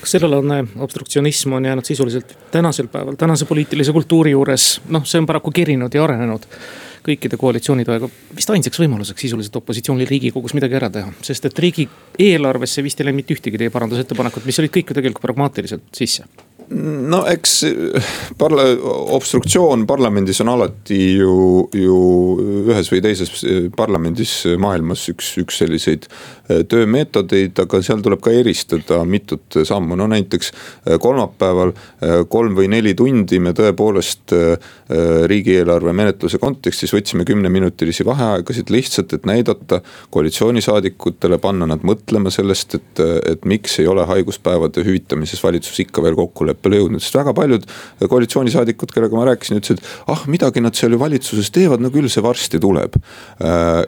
kas 0.00 0.14
sellelane 0.16 0.62
obstruktsionism 0.80 1.52
on 1.52 1.64
jäänud 1.64 1.84
sisuliselt 1.84 2.30
tänasel 2.50 2.86
päeval, 2.88 3.18
tänase 3.20 3.44
poliitilise 3.44 3.92
kultuuri 3.92 4.30
juures, 4.30 4.80
noh, 4.88 5.04
see 5.04 5.20
on 5.20 5.26
paraku 5.28 5.52
kerinud 5.52 5.94
ja 5.94 6.04
arenenud 6.04 6.46
kõikide 7.04 7.36
koalitsioonide 7.40 7.94
aega 7.94 8.08
vist 8.36 8.50
ainsaks 8.52 8.80
võimaluseks 8.80 9.26
sisuliselt 9.26 9.56
opositsioonil 9.60 10.08
riigikogus 10.08 10.54
midagi 10.56 10.76
ära 10.80 10.90
teha. 10.92 11.12
sest 11.22 11.48
et 11.48 11.58
riigieelarvesse 11.64 12.84
vist 12.84 13.00
ei 13.00 13.08
läinud 13.08 13.22
mitte 13.22 13.36
ühtegi 13.36 13.60
teie 13.60 13.72
parandusettepanekut, 13.72 14.48
mis 14.48 14.58
olid 14.60 14.72
kõik 14.76 14.92
ju 14.92 15.00
tegelikult 15.00 15.28
pragmaatiliselt 15.28 15.88
sisse 15.96 16.24
no 16.70 17.22
eks 17.30 17.54
parla-, 18.38 18.68
obstruktsioon 19.16 19.86
parlamendis 19.90 20.40
on 20.44 20.52
alati 20.52 21.00
ju, 21.18 21.32
ju 21.74 21.96
ühes 22.70 22.90
või 22.92 23.02
teises 23.04 23.32
parlamendis 23.76 24.36
maailmas 24.60 25.08
üks, 25.12 25.32
üks 25.42 25.60
selliseid 25.62 26.06
töömeetodeid, 26.70 27.58
aga 27.62 27.80
seal 27.84 28.02
tuleb 28.04 28.22
ka 28.24 28.32
eristada 28.34 29.00
mitut 29.08 29.60
sammu, 29.66 29.96
no 29.98 30.06
näiteks 30.10 30.52
äh, 30.52 30.98
kolmapäeval 31.02 31.72
äh, 31.74 32.20
kolm 32.28 32.56
või 32.58 32.70
neli 32.72 32.94
tundi 32.98 33.40
me 33.42 33.54
tõepoolest 33.56 34.34
riigieelarve 35.30 35.92
menetluse 35.94 36.38
kontekstis 36.42 36.90
võtsime 36.94 37.22
kümneminutilisi 37.26 38.04
vaheaegasid 38.06 38.70
lihtsalt, 38.74 39.12
et 39.14 39.26
näidata 39.28 39.80
koalitsioonisaadikutele, 40.10 41.38
panna 41.42 41.68
nad 41.70 41.84
mõtlema 41.86 42.32
sellest, 42.34 42.74
et, 42.78 43.02
et 43.30 43.46
miks 43.48 43.78
ei 43.82 43.86
ole 43.90 44.04
haiguspäevade 44.08 44.82
hüvitamises 44.86 45.42
valitsus 45.44 45.78
ikka 45.84 46.02
veel 46.02 46.18
kokkuleppele 46.18 46.80
jõudnud, 46.80 47.04
sest 47.04 47.20
väga 47.20 47.34
paljud 47.36 47.68
koalitsioonisaadikud, 48.10 48.90
kellega 48.94 49.18
ma 49.18 49.28
rääkisin, 49.30 49.60
ütlesid, 49.62 49.84
ah 50.10 50.26
midagi 50.30 50.62
nad 50.64 50.74
seal 50.78 50.96
ju 50.96 51.00
valitsuses 51.00 51.52
teevad, 51.54 51.82
no 51.82 51.92
küll 51.94 52.10
see 52.10 52.24
varsti 52.24 52.60
tuleb. 52.62 52.98
Äh, 53.46 53.84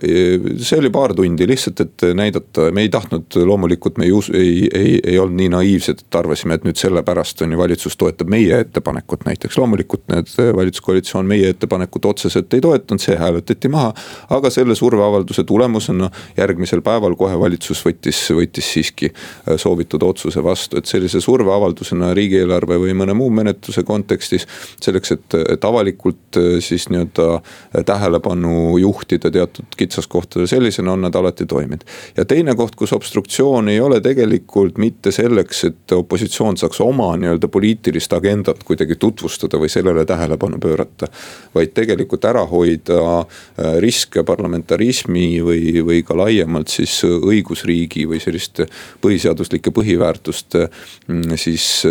see 0.62 0.78
oli 0.78 0.92
paar 0.94 1.16
tundi 1.18 1.48
lihtsalt, 1.50 1.82
et 1.82 2.06
näidata, 2.18 2.51
me 2.72 2.84
ei 2.84 2.88
tahtnud 2.92 3.36
loomulikult, 3.44 3.98
me 3.98 4.04
ei 4.04 4.12
usu, 4.12 4.32
ei, 4.36 4.68
ei, 4.74 5.00
ei 5.06 5.18
olnud 5.18 5.38
nii 5.40 5.48
naiivsed, 5.54 6.04
et 6.06 6.18
arvasime, 6.18 6.54
et 6.58 6.66
nüüd 6.66 6.78
sellepärast 6.80 7.42
on 7.42 7.52
ju 7.52 7.58
valitsus 7.58 7.96
toetab 7.96 8.30
meie 8.32 8.60
ettepanekut 8.64 9.26
näiteks. 9.26 9.58
loomulikult 9.58 10.06
need 10.12 10.32
valitsuskoalitsioon 10.56 11.26
meie 11.26 11.52
ettepanekut 11.54 12.04
otseselt 12.04 12.54
ei 12.54 12.60
toetanud, 12.60 13.00
see 13.02 13.16
hääletati 13.16 13.68
maha. 13.68 13.92
aga 14.30 14.50
selle 14.50 14.74
surveavalduse 14.74 15.44
tulemusena 15.44 16.10
järgmisel 16.36 16.82
päeval 16.82 17.16
kohe 17.16 17.38
valitsus 17.38 17.84
võttis, 17.86 18.24
võttis 18.36 18.72
siiski 18.72 19.12
soovitud 19.56 20.02
otsuse 20.02 20.42
vastu, 20.44 20.78
et 20.78 20.86
sellise 20.86 21.20
surveavaldusena 21.20 22.14
riigieelarve 22.14 22.52
eelarve 22.52 22.78
või 22.80 22.94
mõne 22.96 23.14
muu 23.16 23.30
menetluse 23.30 23.82
kontekstis. 23.86 24.46
selleks, 24.80 25.12
et, 25.12 25.34
et 25.54 25.64
avalikult 25.64 26.36
äh, 26.36 26.58
siis 26.60 26.88
nii-öelda 26.90 27.28
äh, 27.36 27.84
tähelepanu 27.86 28.78
juhtida 28.78 29.30
teatud 29.30 29.76
kitsaskohtadele, 29.76 30.46
sellisena 30.46 30.92
on 30.92 31.02
nad 31.06 31.14
alati 31.14 31.46
toiminud. 31.46 31.84
ja 32.16 32.24
teine 32.24 32.41
koht, 32.58 32.74
kus 32.76 32.92
obstruktsioon 32.96 33.68
ei 33.72 33.80
ole 33.80 34.00
tegelikult 34.04 34.78
mitte 34.82 35.12
selleks, 35.14 35.64
et 35.68 35.94
opositsioon 35.96 36.58
saaks 36.60 36.80
oma 36.84 37.12
nii-öelda 37.20 37.48
poliitilist 37.52 38.12
agendat 38.16 38.64
kuidagi 38.66 38.96
tutvustada 39.00 39.60
või 39.60 39.70
sellele 39.72 40.04
tähelepanu 40.08 40.58
pöörata. 40.58 41.06
vaid 41.54 41.72
tegelikult 41.74 42.24
ära 42.24 42.44
hoida 42.46 42.98
äh, 43.20 43.78
riske 43.78 44.24
parlamentarismi 44.24 45.42
või, 45.44 45.84
või 45.86 46.02
ka 46.02 46.16
laiemalt 46.16 46.68
siis 46.68 46.98
õigusriigi 47.04 48.06
või 48.08 48.20
selliste 48.20 48.66
põhiseaduslike 49.02 49.70
põhiväärtuste 49.70 50.66
mm, 51.06 51.36
siis 51.36 51.84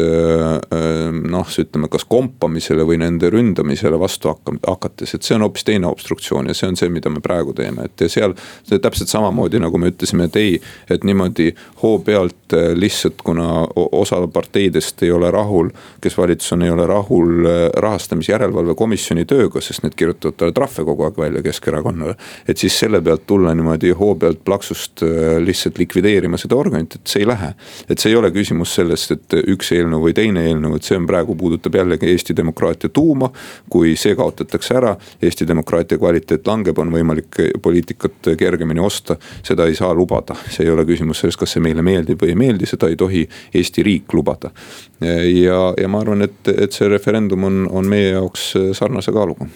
noh, 1.32 1.52
ütleme 1.60 1.90
kas 1.92 2.06
kompamisele 2.10 2.86
või 2.88 3.00
nende 3.02 3.30
ründamisele 3.32 4.00
vastu 4.00 4.32
hakates, 4.32 5.16
et 5.16 5.26
see 5.26 5.36
on 5.38 5.46
hoopis 5.46 5.66
teine 5.68 5.90
obstruktsioon 5.90 6.50
ja 6.50 6.56
see 6.58 6.70
on 6.72 6.80
see, 6.80 6.90
mida 6.94 7.12
me 7.14 7.22
praegu 7.24 7.54
teeme, 7.58 7.88
et 7.90 8.06
ja 8.06 8.10
seal. 8.12 8.36
täpselt 8.72 9.12
samamoodi 9.12 9.62
nagu 9.62 9.78
me 9.82 9.92
ütlesime, 9.92 10.28
et 10.32 10.40
ei, 10.40 10.62
et 10.90 11.04
niimoodi 11.04 11.52
hoo 11.84 12.00
pealt 12.00 12.56
äh, 12.56 12.72
lihtsalt, 12.76 13.22
kuna 13.24 13.66
osa 13.76 14.22
parteidest 14.28 15.04
ei 15.04 15.12
ole 15.12 15.32
rahul. 15.32 15.70
kes 16.02 16.18
valitsus 16.18 16.54
on, 16.54 16.64
ei 16.64 16.72
ole 16.72 16.88
rahul 16.88 17.46
äh, 17.46 17.70
rahastamisjärelevalve 17.84 18.76
komisjoni 18.76 19.26
tööga, 19.26 19.62
sest 19.62 19.84
need 19.84 19.96
kirjutavad 20.00 20.38
talle 20.38 20.56
trahve 20.56 20.86
kogu 20.88 21.08
aeg 21.08 21.18
välja 21.18 21.42
Keskerakonnale. 21.42 22.16
et 22.48 22.58
siis 22.58 22.80
selle 22.80 23.02
pealt 23.02 23.26
tulla 23.28 23.54
niimoodi 23.56 23.92
hoo 23.98 24.16
pealt 24.16 24.44
plaksust 24.46 25.04
lihtsalt 25.46 25.78
likvideerima 25.78 26.38
seda 26.38 26.56
organit, 26.56 26.96
et 26.96 27.08
see 27.08 27.24
ei 27.24 27.28
lähe. 27.28 27.54
et 27.90 28.00
see 28.00 28.12
ei 28.12 28.16
ole 28.16 28.32
küsimus 28.32 28.76
sellest, 28.76 29.12
et 29.12 29.38
üks 29.48 29.72
eelnõu 29.76 30.06
või 30.08 30.16
teine 30.18 30.46
eelnõu, 30.48 30.76
et 30.78 30.88
see 30.88 30.98
on 30.98 31.08
praegu 31.10 31.36
puudutab 31.36 31.76
jällegi 31.76 32.10
Eesti 32.12 32.36
demokraatia 32.38 32.90
tuuma. 32.90 33.32
kui 33.70 33.96
see 33.96 34.16
kaotatakse 34.16 34.76
ära, 34.78 34.96
Eesti 35.22 35.48
demokraatia 35.48 35.98
kvaliteet 35.98 36.48
langeb, 36.48 36.78
on 36.80 36.92
võimalik 36.94 37.42
poliitikat 37.62 38.34
kergemini 38.38 38.80
osta. 38.80 39.18
seda 39.44 39.66
ei 39.66 39.76
saa 39.76 39.94
lubada, 39.94 40.21
see 40.50 40.66
ei 40.66 40.72
ole 40.72 40.86
küsimus 40.86 41.22
sellest, 41.22 41.40
kas 41.40 41.56
see 41.56 41.64
meile 41.64 41.84
meeldib 41.86 42.22
või 42.22 42.34
ei 42.34 42.40
meeldi, 42.40 42.70
seda 42.70 42.90
ei 42.92 42.98
tohi 43.00 43.24
Eesti 43.54 43.84
riik 43.84 44.14
lubada. 44.14 44.52
ja, 45.02 45.60
ja 45.78 45.88
ma 45.88 46.02
arvan, 46.02 46.22
et, 46.28 46.54
et 46.54 46.72
see 46.72 46.90
referendum 46.90 47.44
on, 47.44 47.64
on 47.72 47.88
meie 47.90 48.12
jaoks 48.12 48.52
sarnase 48.78 49.12
kaaluga 49.12 49.48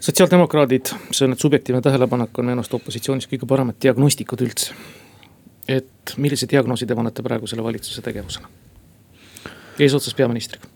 sotsiaaldemokraadid, 0.00 0.92
see 1.10 1.26
on 1.26 1.34
nüüd 1.34 1.42
subjektiivne 1.42 1.82
tähelepanek, 1.82 2.38
on 2.38 2.46
minu 2.48 2.62
arust 2.62 2.74
opositsioonis 2.78 3.28
kõige 3.30 3.48
paremad 3.50 3.78
diagnostikud 3.82 4.46
üldse. 4.46 4.74
et 5.68 6.14
millise 6.16 6.46
diagnoosi 6.48 6.86
te 6.86 6.94
panete 6.96 7.22
praegusele 7.22 7.62
valitsuse 7.62 8.02
tegevusele? 8.02 8.46
eesotsas 9.78 10.14
peaministriga? 10.14 10.68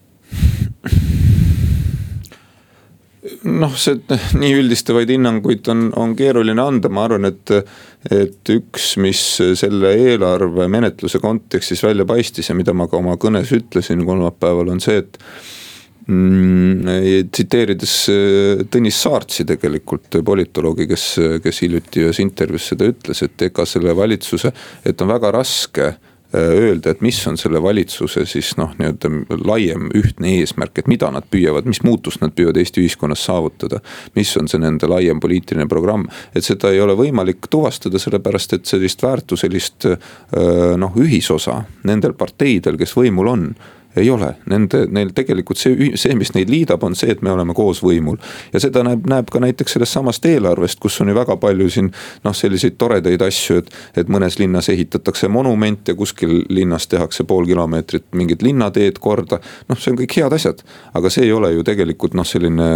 noh, 3.44 3.74
see 3.78 4.00
nii 4.38 4.52
üldistavaid 4.58 5.10
hinnanguid 5.12 5.68
on, 5.70 5.86
on 5.96 6.16
keeruline 6.18 6.62
anda, 6.62 6.90
ma 6.92 7.06
arvan, 7.06 7.30
et, 7.30 7.54
et 8.10 8.52
üks, 8.54 8.96
mis 9.02 9.22
selle 9.58 9.94
eelarve 9.94 10.68
menetluse 10.72 11.20
kontekstis 11.22 11.82
välja 11.84 12.06
paistis 12.08 12.50
ja 12.50 12.56
mida 12.58 12.74
ma 12.74 12.88
ka 12.90 12.98
oma 12.98 13.16
kõnes 13.20 13.52
ütlesin 13.54 14.04
kolmapäeval, 14.06 14.72
on 14.74 14.82
see, 14.82 15.02
et 15.04 15.18
mm, 16.06 17.26
tsiteerides 17.30 17.96
Tõnis 18.72 19.02
Saartsi 19.04 19.46
tegelikult, 19.48 20.22
politoloogi, 20.24 20.88
kes, 20.90 21.08
kes 21.44 21.62
hiljuti 21.62 22.06
ühes 22.06 22.22
intervjuus 22.24 22.72
seda 22.72 22.90
ütles, 22.90 23.22
et 23.22 23.48
ega 23.50 23.66
selle 23.68 23.94
valitsuse, 23.96 24.54
et 24.86 25.04
on 25.06 25.14
väga 25.14 25.34
raske 25.38 25.92
Äh, 25.92 26.11
öelda, 26.34 26.90
et 26.90 27.02
mis 27.04 27.18
on 27.28 27.36
selle 27.40 27.60
valitsuse 27.62 28.24
siis 28.28 28.54
noh, 28.56 28.72
nii-öelda 28.78 29.10
laiem 29.44 29.90
ühtne 29.98 30.36
eesmärk, 30.38 30.78
et 30.80 30.88
mida 30.90 31.10
nad 31.12 31.26
püüavad, 31.30 31.68
mis 31.68 31.82
muutust 31.84 32.22
nad 32.22 32.34
püüavad 32.36 32.60
Eesti 32.60 32.82
ühiskonnas 32.84 33.24
saavutada. 33.26 33.82
mis 34.16 34.32
on 34.36 34.48
see 34.48 34.60
nende 34.62 34.88
laiem 34.88 35.20
poliitiline 35.20 35.68
programm, 35.68 36.06
et 36.34 36.44
seda 36.44 36.72
ei 36.72 36.80
ole 36.80 36.96
võimalik 36.98 37.48
tuvastada, 37.50 37.98
sellepärast 37.98 38.56
et 38.56 38.66
sellist 38.66 39.02
väärtuselist 39.02 39.86
äh, 39.90 39.98
noh, 40.76 40.96
ühisosa 40.96 41.62
nendel 41.84 42.16
parteidel, 42.18 42.78
kes 42.80 42.96
võimul 42.96 43.32
on 43.32 43.46
ei 43.96 44.10
ole, 44.10 44.34
nende, 44.48 44.86
neil 44.90 45.12
tegelikult 45.14 45.60
see, 45.60 45.92
see, 46.00 46.14
mis 46.16 46.32
neid 46.36 46.50
liidab, 46.52 46.82
on 46.86 46.96
see, 46.96 47.12
et 47.12 47.22
me 47.22 47.32
oleme 47.32 47.54
koos 47.56 47.82
võimul. 47.84 48.16
ja 48.52 48.60
seda 48.62 48.84
näeb, 48.86 49.04
näeb 49.08 49.30
ka 49.32 49.40
näiteks 49.42 49.76
sellest 49.76 49.96
samast 49.98 50.24
eelarvest, 50.26 50.80
kus 50.80 51.00
on 51.04 51.12
ju 51.12 51.16
väga 51.16 51.36
palju 51.40 51.68
siin 51.70 51.90
noh, 52.24 52.36
selliseid 52.36 52.78
toredaid 52.80 53.22
asju, 53.22 53.60
et. 53.62 53.72
et 53.96 54.08
mõnes 54.12 54.38
linnas 54.40 54.68
ehitatakse 54.72 55.28
monument 55.28 55.88
ja 55.88 55.94
kuskil 55.98 56.42
linnas 56.48 56.86
tehakse 56.88 57.24
pool 57.28 57.46
kilomeetrit 57.46 58.06
mingit 58.16 58.42
linnateed 58.42 58.98
korda. 59.02 59.40
noh, 59.68 59.78
see 59.78 59.92
on 59.92 60.00
kõik 60.00 60.16
head 60.20 60.36
asjad, 60.36 60.64
aga 60.94 61.10
see 61.12 61.26
ei 61.28 61.32
ole 61.32 61.52
ju 61.52 61.66
tegelikult 61.66 62.16
noh, 62.18 62.26
selline 62.26 62.70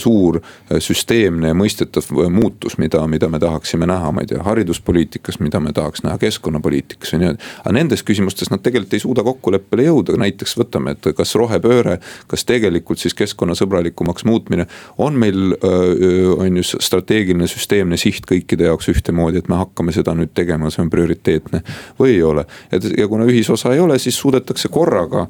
suur 0.00 0.40
süsteemne 0.78 1.52
ja 1.52 1.58
mõistetav 1.58 2.08
muutus, 2.32 2.78
mida, 2.80 3.04
mida 3.10 3.28
me 3.28 3.40
tahaksime 3.42 3.86
näha, 3.88 4.12
ma 4.12 4.24
ei 4.24 4.32
tea, 4.32 4.42
hariduspoliitikas, 4.46 5.40
mida 5.44 5.60
me 5.60 5.72
tahaks 5.76 6.04
näha 6.06 6.18
keskkonnapoliitikas 6.22 7.12
nii 7.16 7.30
edasi. 7.32 7.52
aga 7.60 7.76
nendes 7.76 8.04
küsimustes 8.06 8.50
nad 8.52 8.62
tegelikult 8.64 8.96
ei 8.96 9.04
suuda 9.04 9.24
kokkuleppele 9.26 9.86
jõuda, 9.88 10.16
näiteks 10.20 10.56
võtame, 10.62 10.96
et 10.96 11.12
kas 11.16 11.34
rohepööre, 11.38 11.98
kas 12.30 12.46
tegelikult 12.48 13.02
siis 13.02 13.14
keskkonnasõbralikumaks 13.18 14.26
muutmine 14.28 14.66
on 15.02 15.18
meil 15.18 15.54
on 15.62 16.58
ju 16.58 16.64
strateegiline 16.72 17.46
süsteemne 17.50 17.98
siht 18.00 18.26
kõikide 18.28 18.68
jaoks 18.70 18.88
ühtemoodi, 18.92 19.42
et 19.42 19.50
me 19.52 19.58
hakkame 19.60 19.94
seda 19.94 20.14
nüüd 20.18 20.32
tegema, 20.34 20.70
see 20.72 20.84
on 20.84 20.90
prioriteetne 20.92 21.62
või 22.00 22.16
ei 22.16 22.22
ole. 22.26 22.46
ja 22.72 23.08
kuna 23.08 23.26
ühisosa 23.28 23.74
ei 23.74 23.80
ole, 23.80 23.98
siis 24.02 24.18
suudetakse 24.18 24.70
korraga 24.72 25.26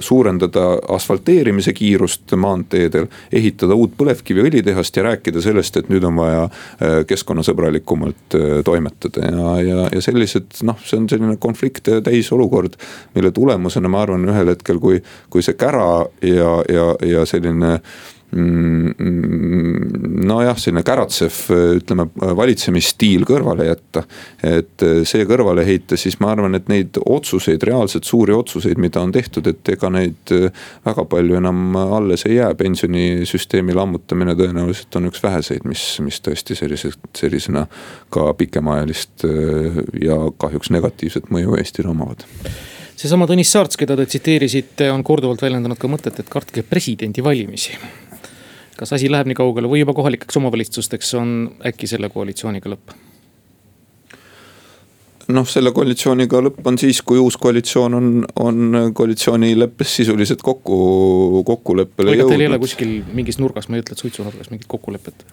suurendada 0.00 0.78
asfalteerimise 0.94 1.74
kiirust 1.76 2.32
maanteedel, 2.40 3.04
ehitada 3.32 3.76
uut 3.76 3.92
põlevkiviõlitehast 3.98 4.96
ja 4.96 5.04
rääkida 5.10 5.42
sellest, 5.44 5.76
et 5.76 5.90
nüüd 5.92 6.06
on 6.08 6.16
vaja 6.16 6.46
äh, 6.46 6.96
keskkonnasõbralikumalt 7.10 8.38
toimetada 8.64 9.28
ja, 9.28 9.50
ja, 9.60 9.84
ja 9.92 10.02
sellised 10.04 10.62
noh, 10.64 10.80
see 10.84 11.02
on 11.02 11.08
selline 11.10 11.36
konflikte 11.36 12.00
täis 12.04 12.32
olukord. 12.32 12.78
mille 13.14 13.30
tulemusena 13.30 13.88
ma 13.88 14.02
arvan, 14.02 14.24
ühel 14.28 14.54
hetkel, 14.54 14.80
kui, 14.80 15.02
kui 15.30 15.44
see 15.44 15.56
kära 15.58 16.06
ja, 16.22 16.50
ja, 16.72 16.88
ja 17.04 17.26
selline 17.28 17.78
nojah, 20.24 20.56
selline 20.58 20.82
käratsev, 20.86 21.36
ütleme 21.78 22.06
valitsemisstiil 22.14 23.24
kõrvale 23.28 23.68
jätta. 23.68 24.02
et 24.42 24.82
see 25.06 25.24
kõrvale 25.28 25.64
heita, 25.66 25.96
siis 26.00 26.18
ma 26.20 26.32
arvan, 26.34 26.54
et 26.58 26.68
neid 26.68 26.98
otsuseid, 26.98 27.62
reaalselt 27.62 28.04
suuri 28.04 28.32
otsuseid, 28.34 28.78
mida 28.80 29.00
on 29.00 29.12
tehtud, 29.14 29.46
et 29.46 29.68
ega 29.76 29.90
neid 29.90 30.34
väga 30.84 31.04
palju 31.10 31.38
enam 31.38 31.76
alles 31.76 32.26
ei 32.26 32.34
jää. 32.36 32.54
pensionisüsteemi 32.54 33.74
lammutamine 33.74 34.34
tõenäoliselt 34.34 34.96
on 34.96 35.06
üks 35.10 35.22
väheseid, 35.22 35.64
mis, 35.64 36.00
mis 36.04 36.20
tõesti 36.20 36.54
sellised, 36.58 36.98
sellisena 37.16 37.66
ka 38.10 38.34
pikemaajalist 38.34 39.26
ja 40.02 40.16
kahjuks 40.38 40.70
negatiivset 40.74 41.30
mõju 41.30 41.58
Eestile 41.58 41.88
omavad 41.94 42.26
seesama 42.98 43.26
Tõnis 43.28 43.50
Saarts, 43.50 43.76
keda 43.76 43.96
te 43.98 44.06
tsiteerisite, 44.06 44.88
on 44.92 45.02
korduvalt 45.04 45.42
väljendanud 45.42 45.78
ka 45.80 45.90
mõtet, 45.90 46.18
et 46.20 46.30
kartke 46.30 46.62
presidendivalimisi 46.66 47.74
kas 48.78 48.94
asi 48.96 49.10
läheb 49.10 49.30
nii 49.30 49.38
kaugele 49.38 49.70
või 49.70 49.82
juba 49.82 49.94
kohalikeks 49.96 50.38
omavalitsusteks 50.40 51.14
on 51.20 51.34
äkki 51.70 51.90
selle 51.90 52.10
koalitsiooniga 52.12 52.72
lõpp? 52.72 52.94
noh, 55.32 55.46
selle 55.48 55.72
koalitsiooniga 55.74 56.40
lõpp 56.44 56.66
on 56.68 56.78
siis, 56.80 57.00
kui 57.06 57.20
uus 57.20 57.36
koalitsioon 57.40 57.94
on, 57.96 58.08
on 58.44 58.80
koalitsioonileppes 58.96 59.96
sisuliselt 60.00 60.42
kokku, 60.44 61.42
kokkuleppele 61.46 62.16
jõudnud. 62.16 62.34
Teil 62.34 62.44
ei 62.44 62.50
ole 62.50 62.58
kuskil 62.60 62.96
mingis 63.16 63.40
nurgas, 63.40 63.70
ma 63.70 63.78
ei 63.78 63.84
ütle, 63.84 63.96
et 63.96 64.04
suitsunurgas 64.04 64.50
mingit 64.52 64.68
kokkulepet? 64.70 65.24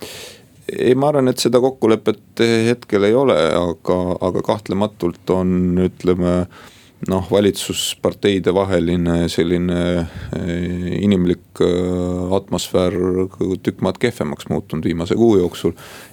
ei, 0.72 0.94
ma 0.96 1.10
arvan, 1.12 1.28
et 1.32 1.42
seda 1.42 1.60
kokkulepet 1.60 2.44
hetkel 2.70 3.10
ei 3.10 3.16
ole, 3.18 3.36
aga, 3.58 3.98
aga 4.24 4.44
kahtlematult 4.46 5.34
on, 5.36 5.58
ütleme 5.90 6.36
noh, 7.10 7.28
valitsusparteide 7.32 8.54
vaheline 8.54 9.26
selline 9.32 9.82
eh, 9.98 10.90
inimlik 11.02 11.62
eh, 11.66 12.34
atmosfäär 12.38 12.98
tükk 13.64 13.82
maad 13.86 13.98
kehvemaks 14.02 14.50
muutunud 14.50 14.86
viimase 14.86 15.16
kuu 15.16 15.38
jooksul. 15.38 15.72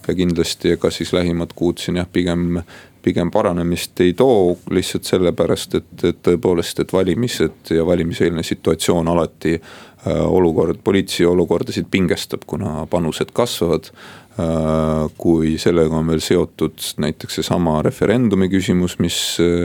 ja 0.09 0.15
kindlasti 0.15 0.73
ega 0.73 0.91
siis 0.91 1.13
lähimad 1.13 1.53
kuud 1.55 1.79
siin 1.79 2.01
jah, 2.01 2.09
pigem, 2.13 2.63
pigem 3.03 3.31
paranemist 3.31 4.01
ei 4.01 4.15
too, 4.17 4.57
lihtsalt 4.71 5.05
sellepärast, 5.05 5.75
et, 5.75 6.05
et 6.05 6.23
tõepoolest, 6.25 6.81
et 6.81 6.93
valimised 6.93 7.75
ja 7.77 7.85
valimiseelne 7.87 8.43
situatsioon 8.43 9.09
alati 9.09 9.59
eh, 9.59 10.23
olukord, 10.25 10.81
poliitilisi 10.85 11.29
olukordasid 11.29 11.91
pingestab, 11.91 12.47
kuna 12.47 12.87
panused 12.87 13.35
kasvavad 13.37 13.93
kui 15.19 15.57
sellega 15.59 15.97
on 15.99 16.07
veel 16.07 16.21
seotud 16.23 16.85
näiteks 17.03 17.41
seesama 17.41 17.81
referendumi 17.83 18.47
küsimus, 18.53 18.95
mis, 19.03 19.17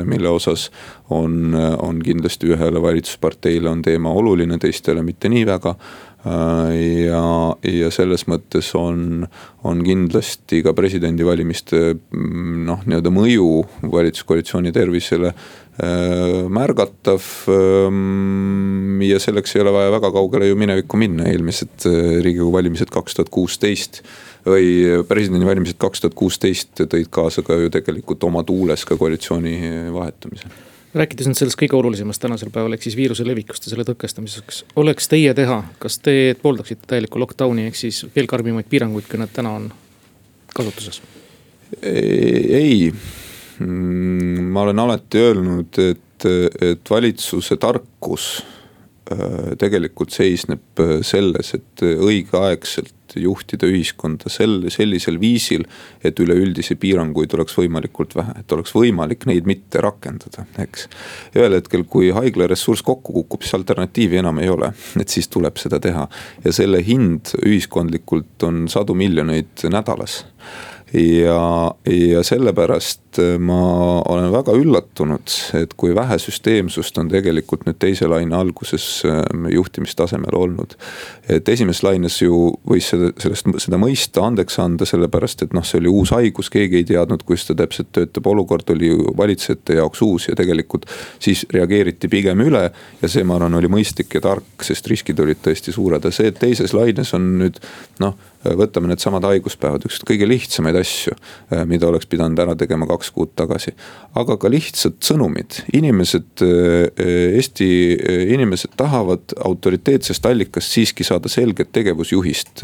mille 0.09 0.31
osas 0.33 0.69
on, 1.13 1.53
on 1.53 1.99
kindlasti 2.01 2.49
ühele 2.55 2.81
valitsusparteile 2.81 3.69
on 3.69 3.83
teema 3.85 4.09
oluline, 4.17 4.57
teistele 4.57 5.03
mitte 5.05 5.29
nii 5.29 5.45
väga. 5.45 5.75
äh, 5.77 6.12
ja, 6.23 7.23
ja 7.67 7.89
selles 7.91 8.23
mõttes 8.31 8.69
on, 8.79 9.25
on 9.67 9.83
kindlasti 9.83 10.61
ka 10.63 10.71
presidendivalimiste 10.77 11.81
mm, 11.93 12.63
noh, 12.69 12.83
nii-öelda 12.87 13.11
mõju 13.11 13.47
valitsuskoalitsiooni 13.91 14.71
tervisele 14.75 15.33
äh, 15.33 16.43
märgatav. 16.47 17.27
Ähm, 17.51 19.01
ja 19.03 19.19
selleks 19.19 19.55
ei 19.55 19.65
ole 19.65 19.75
vaja 19.75 19.95
väga 19.97 20.13
kaugele 20.15 20.47
ju 20.47 20.59
minevikku 20.59 20.99
minna, 20.99 21.27
eelmised 21.31 21.87
riigikogu 21.87 22.53
valimised 22.55 22.93
kaks 22.93 23.19
tuhat 23.19 23.33
kuusteist 23.33 24.03
või 24.47 25.03
presidendivalimised 25.07 25.79
kaks 25.79 26.03
tuhat 26.03 26.15
kuusteist 26.19 26.85
tõid 26.87 27.11
kaasa 27.11 27.43
ka 27.47 27.59
ju 27.59 27.71
tegelikult 27.71 28.23
oma 28.27 28.43
tuules 28.47 28.83
ka 28.87 28.99
koalitsiooni 28.99 29.57
vahetamise 29.95 30.51
rääkides 30.93 31.29
nüüd 31.29 31.39
sellest 31.39 31.57
kõige 31.59 31.77
olulisemast 31.77 32.21
tänasel 32.21 32.51
päeval, 32.53 32.75
ehk 32.75 32.85
siis 32.85 32.97
viiruse 32.97 33.25
levikust 33.25 33.65
ja 33.65 33.73
selle 33.73 33.85
tõkestamiseks, 33.87 34.63
oleks 34.79 35.09
teie 35.11 35.33
teha, 35.37 35.59
kas 35.81 35.97
te 36.03 36.35
pooldaksite 36.41 36.87
täielikku 36.89 37.21
lockdown'i 37.21 37.67
ehk 37.69 37.79
siis 37.79 38.03
veel 38.15 38.29
karmimaid 38.29 38.69
piiranguid, 38.69 39.07
kui 39.09 39.21
need 39.21 39.33
täna 39.33 39.55
on 39.57 39.69
kasutuses? 40.53 41.01
ei, 41.81 42.91
mm, 43.59 44.49
ma 44.53 44.67
olen 44.67 44.79
alati 44.83 45.23
öelnud, 45.23 45.79
et, 45.81 46.27
et 46.61 46.89
valitsuse 46.89 47.57
tarkus 47.57 48.27
tegelikult 49.59 50.13
seisneb 50.15 50.79
selles, 51.03 51.53
et 51.57 51.83
õigeaegselt 51.83 52.93
juhtida 53.19 53.67
ühiskonda 53.69 54.29
sel, 54.31 54.69
sellisel 54.73 55.19
viisil. 55.21 55.65
et 56.03 56.19
üleüldisi 56.19 56.75
piiranguid 56.75 57.33
oleks 57.33 57.55
võimalikult 57.57 58.15
vähe, 58.15 58.33
et 58.39 58.51
oleks 58.51 58.73
võimalik 58.75 59.25
neid 59.29 59.45
mitte 59.47 59.81
rakendada, 59.83 60.45
eks. 60.59 60.87
ühel 61.35 61.57
hetkel, 61.57 61.83
kui 61.83 62.11
haigla 62.15 62.47
ressurss 62.47 62.83
kokku 62.83 63.13
kukub, 63.13 63.43
siis 63.43 63.55
alternatiivi 63.59 64.19
enam 64.23 64.39
ei 64.39 64.49
ole, 64.49 64.73
et 64.99 65.09
siis 65.09 65.27
tuleb 65.27 65.57
seda 65.61 65.79
teha. 65.83 66.07
ja 66.43 66.53
selle 66.53 66.83
hind 66.85 67.35
ühiskondlikult 67.43 68.47
on 68.47 68.67
sadu 68.71 68.95
miljoneid 68.97 69.67
nädalas 69.69 70.23
ja, 70.93 71.71
ja 71.89 72.23
sellepärast 72.23 73.02
äh, 73.21 73.35
ma 73.39 74.01
olen 74.09 74.31
väga 74.33 74.55
üllatunud, 74.57 75.33
et 75.59 75.73
kui 75.79 75.93
vähe 75.95 76.17
süsteemsust 76.21 76.97
on 77.01 77.09
tegelikult 77.11 77.65
nüüd 77.67 77.79
teise 77.81 78.09
laine 78.09 78.35
alguses 78.37 78.85
äh, 79.07 79.21
juhtimistasemel 79.53 80.35
olnud. 80.37 80.75
et 81.29 81.49
esimeses 81.49 81.83
laines 81.85 82.17
ju 82.21 82.51
võis 82.67 82.89
seda, 82.91 83.11
sellest, 83.21 83.47
seda 83.65 83.79
mõista, 83.79 84.25
andeks 84.27 84.59
anda, 84.59 84.85
sellepärast 84.87 85.45
et 85.45 85.53
noh, 85.55 85.63
see 85.65 85.79
oli 85.79 85.91
uus 85.91 86.11
haigus, 86.15 86.49
keegi 86.53 86.81
ei 86.81 86.87
teadnud, 86.89 87.23
kuidas 87.23 87.47
ta 87.47 87.55
täpselt 87.63 87.93
töötab, 87.95 88.27
olukord 88.27 88.69
oli 88.75 88.91
ju 88.91 89.13
valitsejate 89.17 89.79
jaoks 89.79 90.03
uus 90.03 90.27
ja 90.27 90.35
tegelikult 90.39 90.89
siis 91.23 91.45
reageeriti 91.53 92.11
pigem 92.11 92.43
üle. 92.43 92.69
ja 93.01 93.09
see, 93.09 93.23
ma 93.23 93.37
arvan, 93.39 93.55
oli 93.59 93.71
mõistlik 93.71 94.17
ja 94.17 94.23
tark, 94.23 94.67
sest 94.67 94.87
riskid 94.91 95.19
olid 95.19 95.39
tõesti 95.43 95.71
suured, 95.75 96.03
aga 96.03 96.11
see, 96.11 96.31
et 96.33 96.39
teises 96.39 96.75
laines 96.75 97.13
on 97.15 97.33
nüüd 97.39 97.63
noh 98.03 98.19
võtame 98.43 98.89
needsamad 98.91 99.23
haiguspäevad, 99.27 99.85
üks 99.87 100.01
kõige 100.07 100.27
lihtsamaid 100.27 100.77
asju, 100.79 101.15
äh, 101.53 101.63
mida 101.69 101.87
oleks 101.87 102.07
pidanud 102.09 102.39
ära 102.43 102.55
tegema 102.59 102.87
kaks 102.89 103.02
kuud 103.11 103.33
tagasi. 103.35 103.73
aga 104.15 104.37
ka 104.37 104.49
lihtsad 104.51 104.99
sõnumid, 105.03 105.63
inimesed, 105.73 106.43
äh, 106.45 107.05
Eesti 107.39 107.69
äh, 107.95 108.21
inimesed 108.33 108.75
tahavad 108.77 109.35
autoriteetsest 109.45 110.25
allikast 110.25 110.71
siiski 110.71 111.03
saada 111.03 111.29
selget 111.29 111.71
tegevusjuhist 111.71 112.63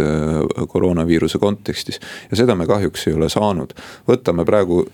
koroonaviiruse 0.68 1.40
kontekstis. 1.40 2.00
ja 2.32 2.38
seda 2.38 2.56
me 2.56 2.68
kahjuks 2.68 3.08
ei 3.08 3.18
ole 3.18 3.30
saanud, 3.30 3.74
võtame 4.08 4.46
praegu 4.46 4.86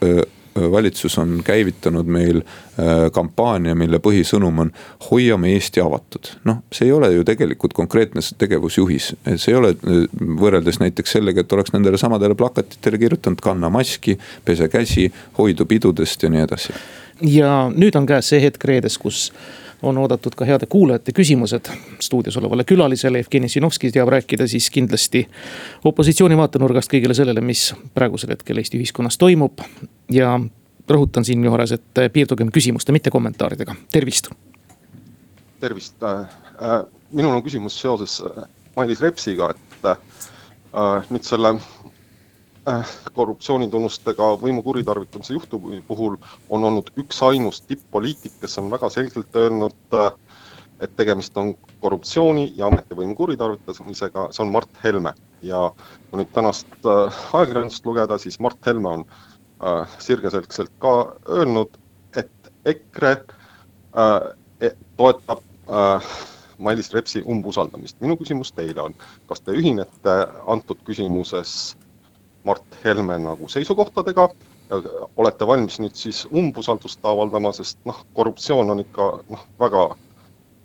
valitsus 0.71 1.17
on 1.17 1.41
käivitanud 1.43 2.05
meil 2.05 2.37
äh, 2.37 3.11
kampaania, 3.11 3.75
mille 3.75 3.99
põhisõnum 3.99 4.59
on 4.63 4.71
hoiame 5.09 5.51
Eesti 5.55 5.81
avatud. 5.83 6.31
noh, 6.47 6.61
see 6.71 6.87
ei 6.87 6.93
ole 6.95 7.11
ju 7.13 7.23
tegelikult 7.27 7.73
konkreetne 7.73 8.23
tegevusjuhis, 8.37 9.13
see 9.35 9.51
ei 9.51 9.59
ole 9.59 9.73
äh, 9.75 10.05
võrreldes 10.39 10.79
näiteks 10.79 11.17
sellega, 11.17 11.43
et 11.43 11.53
oleks 11.53 11.73
nendele 11.75 11.99
samadele 11.99 12.35
plakatitele 12.35 12.97
kirjutanud 12.97 13.43
kanna 13.43 13.69
maski, 13.69 14.17
pese 14.45 14.69
käsi, 14.71 15.11
hoidu 15.37 15.65
pidudest 15.65 16.23
ja 16.23 16.31
nii 16.31 16.47
edasi. 16.47 16.73
ja 17.21 17.51
nüüd 17.75 17.95
on 17.99 18.07
käes 18.07 18.31
see 18.31 18.41
hetk 18.43 18.63
reedes, 18.63 18.97
kus 18.97 19.31
on 19.85 19.97
oodatud 19.97 20.35
ka 20.35 20.45
heade 20.45 20.65
kuulajate 20.69 21.13
küsimused 21.15 21.69
stuudios 21.99 22.37
olevale 22.37 22.63
külalisele. 22.63 23.21
Jevgeni 23.21 23.49
Sinovski 23.49 23.91
teab 23.91 24.09
rääkida 24.09 24.47
siis 24.47 24.69
kindlasti 24.73 25.25
opositsiooni 25.85 26.37
vaatenurgast 26.37 26.91
kõigele 26.91 27.13
sellele, 27.17 27.41
mis 27.41 27.69
praegusel 27.93 28.33
hetkel 28.35 28.57
Eesti 28.61 28.81
ühiskonnas 28.81 29.17
toimub. 29.21 29.61
ja 30.11 30.39
rõhutan 30.89 31.25
siinjuures, 31.25 31.71
et 31.71 32.01
piirdugem 32.13 32.51
küsimuste, 32.51 32.91
mitte 32.91 33.09
kommentaaridega, 33.09 33.75
tervist. 33.91 34.29
tervist, 35.59 36.03
äh, 36.03 36.19
äh, 36.61 36.83
minul 37.11 37.35
on 37.35 37.43
küsimus 37.43 37.81
seoses 37.81 38.21
äh, 38.21 38.43
Mailis 38.75 39.01
Repsiga, 39.01 39.49
et 39.49 41.09
nüüd 41.09 41.23
selle 41.23 41.55
Äh, 41.55 41.94
korruptsioonitunnustega 43.13 44.31
võimu 44.41 44.63
kuritarvitamise 44.65 45.35
juhtumi 45.35 45.83
puhul 45.87 46.17
on 46.49 46.63
olnud 46.63 46.89
üksainus 46.97 47.61
tipp-poliitik, 47.61 48.33
kes 48.41 48.57
on 48.57 48.71
väga 48.71 48.89
selgelt 48.89 49.37
öelnud, 49.37 49.77
äh, 49.93 50.11
et 50.81 50.95
tegemist 50.97 51.37
on 51.37 51.53
korruptsiooni 51.81 52.53
ja 52.57 52.67
ametivõimu 52.67 53.15
kuritarvitamisega, 53.15 54.27
see 54.31 54.43
on 54.43 54.51
Mart 54.51 54.83
Helme. 54.83 55.13
ja 55.45 55.71
kui 56.09 56.19
nüüd 56.19 56.31
tänast 56.33 56.67
äh, 56.89 57.23
ajakirjandust 57.33 57.85
lugeda, 57.85 58.17
siis 58.17 58.39
Mart 58.39 58.65
Helme 58.65 58.89
on 58.89 59.05
sirgeselgselt 60.03 60.71
ka 60.83 61.15
öelnud, 61.31 61.77
et 62.17 62.49
EKRE 62.65 63.11
e-, 64.59 64.71
toetab 64.97 65.39
Mailis 66.57 66.91
Repsi 66.93 67.23
umbusaldamist. 67.25 67.95
minu 68.01 68.17
küsimus 68.17 68.51
teile 68.51 68.81
on, 68.81 68.95
kas 69.29 69.41
te 69.41 69.55
ühinete 69.55 70.15
antud 70.51 70.81
küsimuses 70.85 71.75
Mart 72.45 72.79
Helme 72.83 73.17
nagu 73.19 73.49
seisukohtadega. 73.49 74.29
olete 75.15 75.47
valmis 75.47 75.77
nüüd 75.79 75.93
siis 75.93 76.23
umbusaldust 76.33 77.03
avaldama, 77.05 77.51
sest 77.53 77.77
noh, 77.85 77.99
korruptsioon 78.17 78.71
on 78.73 78.79
ikka 78.81 79.09
noh, 79.29 79.43
väga 79.61 79.83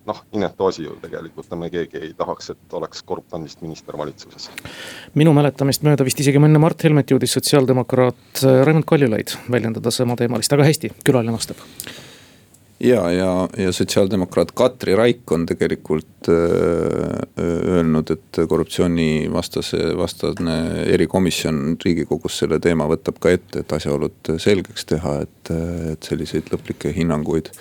noh, 0.08 0.22
inetu 0.32 0.66
asi 0.66 0.86
ju 0.86 0.96
tegelikult 1.02 1.50
ja 1.50 1.58
me 1.60 1.68
keegi 1.70 2.00
ei 2.00 2.14
tahaks, 2.16 2.50
et 2.54 2.76
oleks 2.80 3.02
korruptandist 3.02 3.60
minister 3.62 3.98
valitsuses. 3.98 4.50
minu 5.14 5.34
mäletamist 5.36 5.84
mööda 5.86 6.06
vist 6.08 6.20
isegi 6.20 6.40
enne 6.40 6.62
Mart 6.62 6.84
Helmet 6.84 7.12
jõudis 7.12 7.36
sotsiaaldemokraat 7.36 8.44
Raimond 8.64 8.88
Kaljulaid 8.88 9.36
väljendada 9.50 9.92
samateemalist, 9.94 10.52
aga 10.56 10.68
hästi, 10.70 10.94
külaline 11.04 11.36
vastab 11.36 11.60
ja, 12.80 13.10
ja, 13.12 13.48
ja 13.58 13.72
sotsiaaldemokraat 13.72 14.52
Katri 14.56 14.94
Raik 14.96 15.32
on 15.32 15.46
tegelikult 15.46 16.28
öö, 16.28 17.18
öelnud, 17.40 18.10
et 18.10 18.40
korruptsioonivastase, 18.48 19.82
vastane 19.98 20.56
erikomisjon 20.94 21.76
riigikogus 21.84 22.40
selle 22.42 22.60
teema 22.60 22.88
võtab 22.90 23.20
ka 23.20 23.34
ette, 23.36 23.64
et 23.64 23.76
asjaolud 23.76 24.34
selgeks 24.40 24.88
teha, 24.94 25.20
et, 25.26 25.52
et 25.92 26.10
selliseid 26.10 26.52
lõplikke 26.52 26.92
hinnanguid 26.96 27.52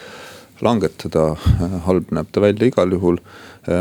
langetada, 0.65 1.34
halb 1.86 2.12
näeb 2.15 2.32
ta 2.32 2.43
välja 2.43 2.67
igal 2.67 2.91
juhul. 2.91 3.19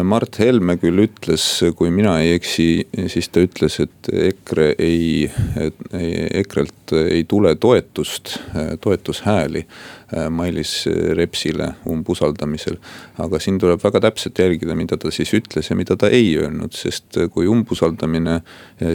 Mart 0.04 0.36
Helme 0.38 0.76
küll 0.76 1.00
ütles, 1.00 1.44
kui 1.78 1.88
mina 1.94 2.18
ei 2.20 2.34
eksi, 2.36 2.66
siis 3.08 3.30
ta 3.32 3.40
ütles, 3.44 3.78
et 3.80 4.10
EKRE 4.30 4.72
ei, 4.84 5.28
EKRE-lt 6.42 6.92
ei 6.98 7.22
tule 7.28 7.54
toetust, 7.60 8.36
toetushääli 8.84 9.64
Mailis 10.30 10.88
Repsile 11.16 11.74
umbusaldamisel. 11.88 12.78
aga 13.18 13.38
siin 13.42 13.58
tuleb 13.60 13.80
väga 13.82 14.00
täpselt 14.00 14.38
jälgida, 14.38 14.74
mida 14.78 14.96
ta 14.96 15.10
siis 15.12 15.32
ütles 15.36 15.68
ja 15.70 15.76
mida 15.76 15.96
ta 15.96 16.08
ei 16.08 16.30
öelnud, 16.38 16.72
sest 16.72 17.18
kui 17.34 17.48
umbusaldamine 17.50 18.38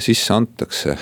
sisse 0.02 0.34
antakse, 0.34 0.98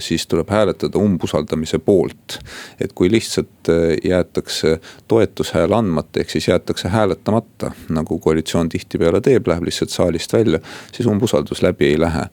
siis 0.00 0.26
tuleb 0.26 0.48
hääletada 0.48 0.98
umbusaldamise 0.98 1.78
poolt. 1.78 2.38
et 2.80 2.92
kui 2.92 3.10
lihtsalt 3.10 3.68
jäetakse 4.04 4.80
toetushääl 5.08 5.72
andmata, 5.72 6.20
ehk 6.20 6.30
siis 6.30 6.48
jäetakse 6.48 6.88
hääletamata, 6.88 7.72
nagu 7.88 8.18
koalitsioon 8.18 8.68
tihtipeale 8.74 9.22
teeb, 9.24 9.48
läheb 9.48 9.68
lihtsalt 9.68 9.94
saalist 9.94 10.34
välja, 10.34 10.60
siis 10.92 11.08
umbusaldus 11.10 11.62
läbi 11.64 11.92
ei 11.92 11.98
lähe. 12.00 12.28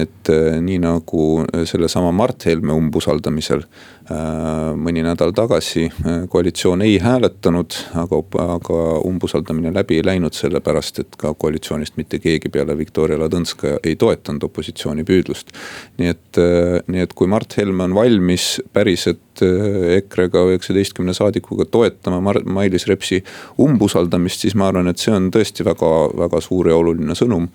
et 0.00 0.30
nii 0.62 0.78
nagu 0.78 1.22
sellesama 1.66 2.12
Mart 2.14 2.46
Helme 2.46 2.72
umbusaldamisel 2.72 3.64
Äh, 3.97 3.97
mõni 4.08 5.02
nädal 5.04 5.34
tagasi 5.36 5.84
äh, 5.88 6.22
koalitsioon 6.30 6.82
ei 6.86 6.96
hääletanud, 7.02 7.76
aga, 8.00 8.20
aga 8.54 8.78
umbusaldamine 9.04 9.72
läbi 9.74 9.98
ei 9.98 10.06
läinud, 10.06 10.36
sellepärast 10.36 11.02
et 11.02 11.18
ka 11.20 11.34
koalitsioonist 11.34 11.98
mitte 12.00 12.20
keegi 12.22 12.48
peale 12.52 12.76
Viktoria 12.78 13.18
Ladõnskaja 13.20 13.82
ei 13.84 13.98
toetanud 14.00 14.48
opositsiooni 14.48 15.04
püüdlust. 15.08 15.52
nii 15.98 16.08
et, 16.14 16.40
äh, 16.40 16.78
nii 16.86 17.04
et 17.04 17.12
kui 17.12 17.28
Mart 17.28 17.56
Helme 17.58 17.84
on 17.84 17.94
valmis 17.94 18.60
päriselt 18.72 19.20
EKRE-ga 19.38 20.40
üheksateistkümne 20.48 21.12
saadikuga 21.14 21.68
toetama 21.70 22.34
Mailis 22.42 22.88
Repsi 22.90 23.20
umbusaldamist, 23.62 24.40
siis 24.42 24.56
ma 24.58 24.66
arvan, 24.72 24.88
et 24.90 24.98
see 24.98 25.12
on 25.14 25.28
tõesti 25.30 25.62
väga, 25.62 25.92
väga 26.24 26.40
suur 26.42 26.72
ja 26.72 26.74
oluline 26.74 27.14
sõnum, 27.14 27.46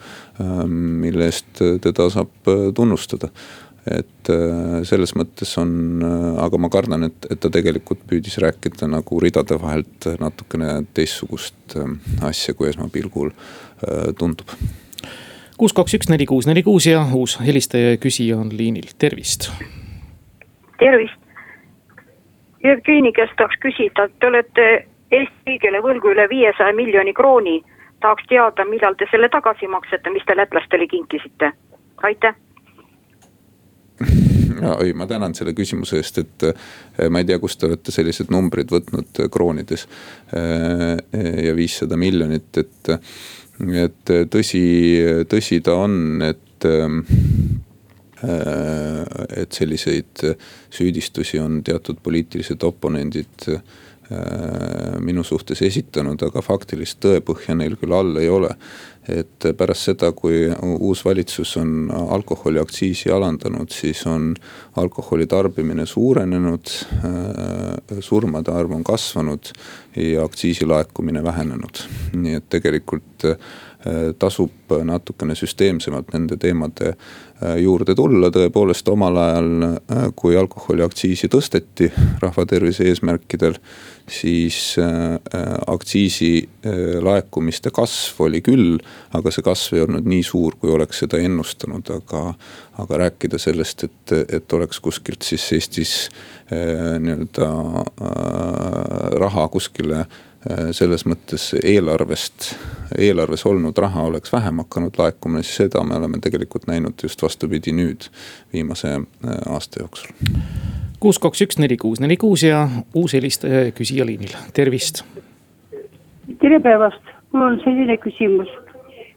mille 1.04 1.28
eest 1.28 1.60
teda 1.84 2.08
saab 2.14 2.54
tunnustada 2.78 3.34
et 3.86 4.30
äh, 4.32 4.84
selles 4.88 5.12
mõttes 5.18 5.50
on, 5.60 5.74
äh, 6.04 6.28
aga 6.44 6.60
ma 6.62 6.70
kardan, 6.72 7.08
et, 7.10 7.28
et 7.32 7.40
ta 7.44 7.52
tegelikult 7.52 8.06
püüdis 8.08 8.38
rääkida 8.40 8.88
nagu 8.88 9.20
ridade 9.20 9.58
vahelt 9.60 10.08
natukene 10.22 10.86
teistsugust 10.96 11.76
äh, 11.76 11.92
asja, 12.24 12.56
kui 12.56 12.70
esmapilgul 12.72 13.34
tundub. 14.16 14.48
kuus, 15.60 15.74
kaks, 15.76 15.98
üks, 15.98 16.08
neli, 16.08 16.26
kuus, 16.30 16.48
neli, 16.48 16.64
kuus 16.64 16.88
ja 16.88 17.02
uus 17.16 17.36
helistaja 17.44 17.92
ja 17.94 18.00
küsija 18.00 18.38
on 18.40 18.54
liinil, 18.56 18.94
tervist. 19.00 19.50
tervist. 20.80 21.20
Jevgeni 22.64 23.12
käest 23.12 23.36
tahaks 23.36 23.60
küsida, 23.60 24.08
te 24.20 24.32
olete 24.32 24.68
Eesti 25.14 25.52
riigile 25.52 25.84
võlgu 25.84 26.14
üle 26.14 26.24
viiesaja 26.32 26.72
miljoni 26.74 27.12
krooni. 27.14 27.60
tahaks 28.00 28.24
teada, 28.28 28.64
millal 28.66 28.96
te 28.96 29.06
selle 29.12 29.30
tagasi 29.30 29.68
maksate, 29.68 30.10
mis 30.10 30.24
te 30.28 30.36
lätlastele 30.36 30.88
kinkisite, 30.88 31.52
aitäh 32.04 32.36
ja 34.64 34.78
ei, 34.84 34.94
ma 34.98 35.08
tänan 35.10 35.36
selle 35.36 35.54
küsimuse 35.58 36.00
eest, 36.00 36.20
et 36.24 36.48
eh, 36.48 37.10
ma 37.12 37.22
ei 37.22 37.28
tea, 37.28 37.40
kust 37.42 37.60
te 37.62 37.70
olete 37.70 37.94
sellised 37.94 38.32
numbrid 38.34 38.72
võtnud 38.74 39.24
eh, 39.24 39.30
kroonides. 39.34 39.88
Eh, 40.38 40.98
ja 41.48 41.54
viissada 41.58 41.98
miljonit, 42.00 42.62
et, 42.62 42.94
et 43.84 44.16
tõsi, 44.34 44.64
tõsi 45.30 45.62
ta 45.66 45.78
on, 45.84 46.24
et 46.26 46.42
et 48.24 49.52
selliseid 49.52 50.22
süüdistusi 50.72 51.42
on 51.44 51.58
teatud 51.68 51.98
poliitilised 52.00 52.64
oponendid 52.64 53.50
minu 55.04 55.26
suhtes 55.28 55.60
esitanud, 55.68 56.24
aga 56.24 56.44
faktilist 56.46 57.02
tõepõhja 57.04 57.58
neil 57.60 57.76
küll 57.82 57.92
all 57.98 58.16
ei 58.22 58.30
ole 58.32 58.54
et 59.10 59.48
pärast 59.58 59.90
seda, 59.90 60.12
kui 60.16 60.48
uus 60.80 61.04
valitsus 61.06 61.58
on 61.60 61.92
alkoholiaktsiisi 61.92 63.12
alandanud, 63.12 63.72
siis 63.74 64.06
on 64.08 64.32
alkoholi 64.80 65.28
tarbimine 65.28 65.86
suurenenud, 65.86 66.72
äh, 67.04 68.00
surmade 68.00 68.52
arv 68.52 68.72
on 68.72 68.84
kasvanud 68.84 69.52
ja 69.96 70.24
aktsiisi 70.24 70.66
laekumine 70.66 71.24
vähenenud. 71.24 71.84
nii 72.14 72.40
et 72.40 72.50
tegelikult 72.50 73.26
äh, 73.26 73.38
tasub 74.20 74.74
natukene 74.84 75.36
süsteemsemalt 75.36 76.14
nende 76.14 76.38
teemade 76.40 76.94
äh, 76.94 77.58
juurde 77.64 77.96
tulla, 77.96 78.30
tõepoolest 78.34 78.88
omal 78.94 79.20
ajal, 79.20 79.50
kui 80.16 80.38
alkoholiaktsiisi 80.40 81.28
tõsteti 81.32 81.90
rahvatervise 82.24 82.88
eesmärkidel 82.88 83.60
siis 84.10 84.76
äh, 84.80 85.14
äh, 85.14 85.54
aktsiisi 85.68 86.50
äh, 86.66 87.04
laekumiste 87.04 87.72
kasv 87.72 88.22
oli 88.22 88.42
küll, 88.44 88.78
aga 89.16 89.32
see 89.32 89.46
kasv 89.46 89.78
ei 89.78 89.86
olnud 89.86 90.08
nii 90.10 90.24
suur, 90.28 90.58
kui 90.60 90.74
oleks 90.74 91.04
seda 91.06 91.22
ennustanud, 91.24 91.90
aga. 92.00 92.34
aga 92.82 92.98
rääkida 92.98 93.38
sellest, 93.38 93.84
et, 93.86 94.12
et 94.34 94.54
oleks 94.54 94.80
kuskilt 94.82 95.22
siis 95.22 95.44
Eestis 95.54 95.92
nii-öelda 96.50 97.50
raha 99.22 99.44
kuskile 99.54 100.00
selles 100.76 101.06
mõttes 101.08 101.54
eelarvest, 101.64 102.50
eelarves 102.98 103.46
olnud 103.48 103.78
raha 103.78 104.04
oleks 104.10 104.34
vähem 104.34 104.60
hakanud 104.66 105.00
laekuma, 105.00 105.44
siis 105.44 105.64
seda 105.64 105.84
me 105.88 105.96
oleme 105.96 106.20
tegelikult 106.24 106.68
näinud 106.68 107.00
just 107.04 107.24
vastupidi 107.24 107.72
nüüd 107.72 108.10
viimase 108.54 108.98
aasta 109.48 109.86
jooksul 109.86 110.12
kuus, 111.04 111.20
kaks, 111.20 111.42
üks, 111.44 111.60
neli, 111.60 111.76
kuus, 111.78 112.00
neli, 112.00 112.16
kuus 112.18 112.46
ja 112.48 112.64
uus 112.96 113.14
helistaja 113.18 113.66
ja 113.68 113.72
küsija 113.76 114.06
liinil, 114.08 114.32
tervist. 114.56 115.02
tere 116.40 116.60
päevast, 116.64 117.12
mul 117.32 117.50
on 117.50 117.58
selline 117.64 117.98
küsimus. 118.00 118.52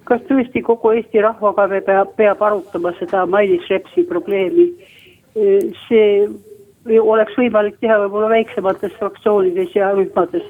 kas 0.06 0.20
tõesti 0.26 0.62
kogu 0.62 0.92
Eesti 0.94 1.22
rahvakaare 1.22 1.80
peab, 1.86 2.12
peab 2.18 2.42
arutama 2.42 2.92
seda 2.98 3.24
Mailis 3.26 3.70
Repsi 3.70 4.02
probleemi? 4.06 4.68
see 5.86 6.26
oleks 7.02 7.34
võimalik 7.38 7.78
teha 7.82 7.98
võib-olla 8.04 8.30
väiksemates 8.30 8.94
fraktsioonides 8.98 9.74
ja 9.74 9.90
rühmades. 9.94 10.46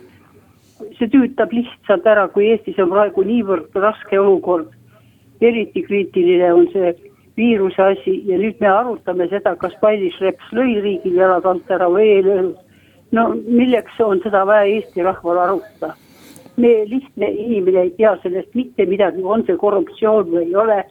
See 0.99 1.09
tüütab 1.12 1.53
lihtsalt 1.53 2.07
ära, 2.07 2.27
kui 2.29 2.51
Eestis 2.53 2.79
on 2.83 2.91
praegu 2.93 3.25
niivõrd 3.25 3.77
raske 3.81 4.21
olukord. 4.21 4.73
eriti 5.41 5.83
kriitiline 5.85 6.53
on 6.53 6.67
see 6.73 6.95
viiruse 7.37 7.83
asi 7.83 8.15
ja 8.25 8.39
nüüd 8.41 8.61
me 8.61 8.69
arutame 8.73 9.27
seda, 9.29 9.53
kas 9.61 9.75
Mailis 9.83 10.17
Reps 10.21 10.53
lõi 10.57 10.79
riigil 10.81 11.19
jalad 11.21 11.45
alt 11.45 11.71
ära 11.71 11.89
või 11.93 12.09
ei 12.15 12.23
löönud. 12.25 12.57
no 13.12 13.29
milleks 13.35 14.01
on 14.01 14.21
seda 14.25 14.45
vaja 14.47 14.65
Eesti 14.65 15.03
rahval 15.03 15.39
arutada? 15.39 15.95
me 16.57 16.85
lihtne 16.89 17.31
inimene 17.31 17.81
ei 17.81 17.91
tea 17.91 18.17
sellest 18.23 18.55
mitte 18.55 18.87
midagi, 18.87 19.23
on 19.23 19.45
see 19.47 19.57
korruptsioon 19.57 20.31
või 20.33 20.47
ei 20.47 20.57
ole. 20.57 20.85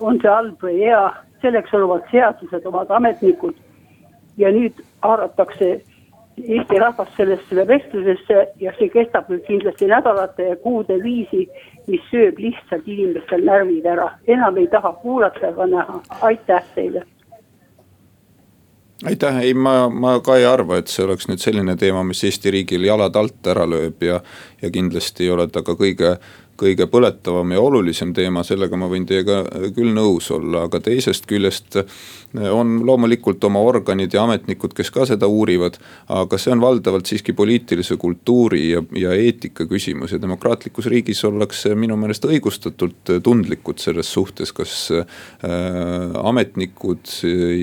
on 0.00 0.20
see 0.20 0.30
halb 0.30 0.62
või 0.62 0.78
hea, 0.84 1.02
selleks 1.42 1.74
on 1.74 1.82
omad 1.82 2.06
seadused, 2.10 2.66
omad 2.66 2.90
ametnikud. 2.90 3.54
ja 4.36 4.50
nüüd 4.52 4.82
haaratakse 5.02 5.80
Eesti 6.36 6.78
rahvast 6.78 7.16
sellesse 7.16 7.66
vestlusesse 7.68 8.42
ja 8.60 8.72
see 8.76 8.90
kestab 8.92 9.30
nüüd 9.32 9.46
kindlasti 9.46 9.88
nädalate 9.88 10.50
ja 10.50 10.56
kuude 10.60 10.98
viisi, 11.02 11.46
mis 11.88 12.04
sööb 12.10 12.38
lihtsalt 12.42 12.84
inimestel 12.84 13.44
närvid 13.46 13.88
ära, 13.88 14.10
enam 14.28 14.58
ei 14.60 14.68
taha 14.68 14.92
kuulata 15.00 15.48
ega 15.48 15.66
näha, 15.72 16.00
aitäh 16.28 16.72
teile! 16.74 17.06
Aitäh, 19.04 19.38
ei 19.44 19.54
ma, 19.54 19.88
ma 19.92 20.14
ka 20.24 20.38
ei 20.40 20.46
arva, 20.48 20.78
et 20.80 20.88
see 20.88 21.04
oleks 21.04 21.26
nüüd 21.28 21.40
selline 21.42 21.74
teema, 21.76 22.00
mis 22.04 22.22
Eesti 22.24 22.52
riigil 22.54 22.86
jalad 22.88 23.16
alt 23.20 23.48
ära 23.52 23.66
lööb 23.68 24.00
ja, 24.04 24.22
ja 24.62 24.70
kindlasti 24.72 25.26
ei 25.26 25.34
ole 25.34 25.44
ta 25.52 25.60
ka 25.64 25.74
kõige 25.76 26.14
kõige 26.58 26.86
põletavam 26.90 27.52
ja 27.52 27.60
olulisem 27.62 28.12
teema, 28.16 28.44
sellega 28.46 28.78
ma 28.78 28.88
võin 28.90 29.06
teiega 29.08 29.42
küll 29.76 29.92
nõus 29.96 30.30
olla, 30.34 30.66
aga 30.66 30.80
teisest 30.84 31.26
küljest 31.28 31.80
on 32.36 32.80
loomulikult 32.86 33.44
oma 33.48 33.60
organid 33.64 34.14
ja 34.14 34.24
ametnikud, 34.26 34.74
kes 34.76 34.90
ka 34.92 35.06
seda 35.08 35.28
uurivad. 35.30 35.78
aga 36.08 36.38
see 36.38 36.52
on 36.52 36.60
valdavalt 36.60 37.06
siiski 37.06 37.32
poliitilise 37.36 37.96
kultuuri 37.96 38.70
ja, 38.70 38.82
ja 38.96 39.12
eetika 39.14 39.66
küsimus 39.66 40.12
ja 40.12 40.20
demokraatlikus 40.22 40.86
riigis 40.92 41.24
ollakse 41.24 41.74
minu 41.74 41.96
meelest 41.96 42.24
õigustatult 42.28 43.14
tundlikud 43.22 43.80
selles 43.82 44.10
suhtes, 44.12 44.52
kas 44.52 44.90
äh, 44.94 45.06
ametnikud 46.22 47.12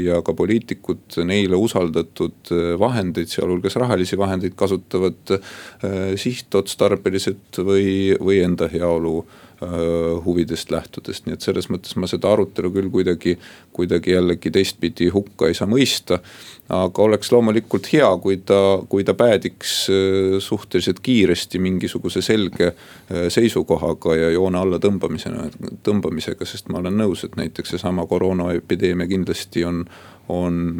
ja 0.03 0.21
ka 0.25 0.33
poliitikud 0.37 1.19
neile 1.27 1.59
usaldatud 1.59 2.53
vahendeid, 2.79 3.31
sealhulgas 3.31 3.77
rahalisi 3.81 4.17
vahendeid 4.19 4.55
kasutavad 4.59 5.35
äh, 5.37 6.13
sihtotstarbeliselt 6.19 7.61
või, 7.63 8.13
või 8.19 8.41
enda 8.43 8.69
heaolu 8.83 9.15
Äh, 9.63 10.25
huvidest 10.25 10.71
lähtudest, 10.71 11.27
nii 11.27 11.37
et 11.37 11.45
selles 11.45 11.67
mõttes 11.71 11.93
ma 12.01 12.07
seda 12.09 12.31
arutelu 12.33 12.71
küll 12.73 12.89
kuidagi, 12.91 13.35
kuidagi 13.75 14.15
jällegi 14.15 14.51
teistpidi 14.51 15.07
hukka 15.13 15.47
ei 15.47 15.55
saa 15.55 15.69
mõista. 15.69 16.19
aga 16.73 17.03
oleks 17.03 17.31
loomulikult 17.31 17.87
hea, 17.93 18.07
kui 18.23 18.37
ta, 18.37 18.57
kui 18.89 19.03
ta 19.03 19.13
päädiks 19.13 19.73
äh, 19.93 20.39
suhteliselt 20.43 20.99
kiiresti 21.05 21.59
mingisuguse 21.59 22.21
selge 22.25 22.71
äh, 22.73 23.29
seisukohaga 23.29 24.15
ja 24.15 24.31
joone 24.33 24.59
alla 24.59 24.81
tõmbamisena, 24.83 25.47
tõmbamisega, 25.85 26.47
sest 26.49 26.71
ma 26.73 26.81
olen 26.81 26.97
nõus, 27.03 27.23
et 27.23 27.37
näiteks 27.39 27.75
seesama 27.75 28.07
koroonaepideemia 28.09 29.07
kindlasti 29.07 29.65
on 29.69 29.85
on, 30.31 30.79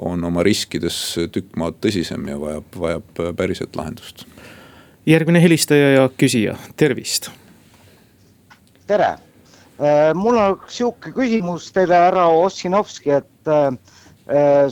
on 0.00 0.24
oma 0.24 0.42
riskides 0.42 0.96
tükk 1.32 1.56
maad 1.60 1.76
tõsisem 1.84 2.28
ja 2.32 2.40
vajab, 2.40 2.80
vajab 2.80 3.20
päriselt 3.36 3.76
lahendust. 3.76 4.24
Järgmine 5.06 5.42
helistaja 5.42 5.92
ja 5.96 6.08
küsija, 6.08 6.56
tervist 6.76 7.30
tere. 8.90 9.10
Äh, 9.80 10.10
mul 10.18 10.36
on 10.36 10.58
sihuke 10.68 11.12
küsimus 11.14 11.70
teile, 11.74 11.96
härra 12.08 12.26
Ossinovski, 12.42 13.14
et 13.20 13.50
äh, 13.50 13.70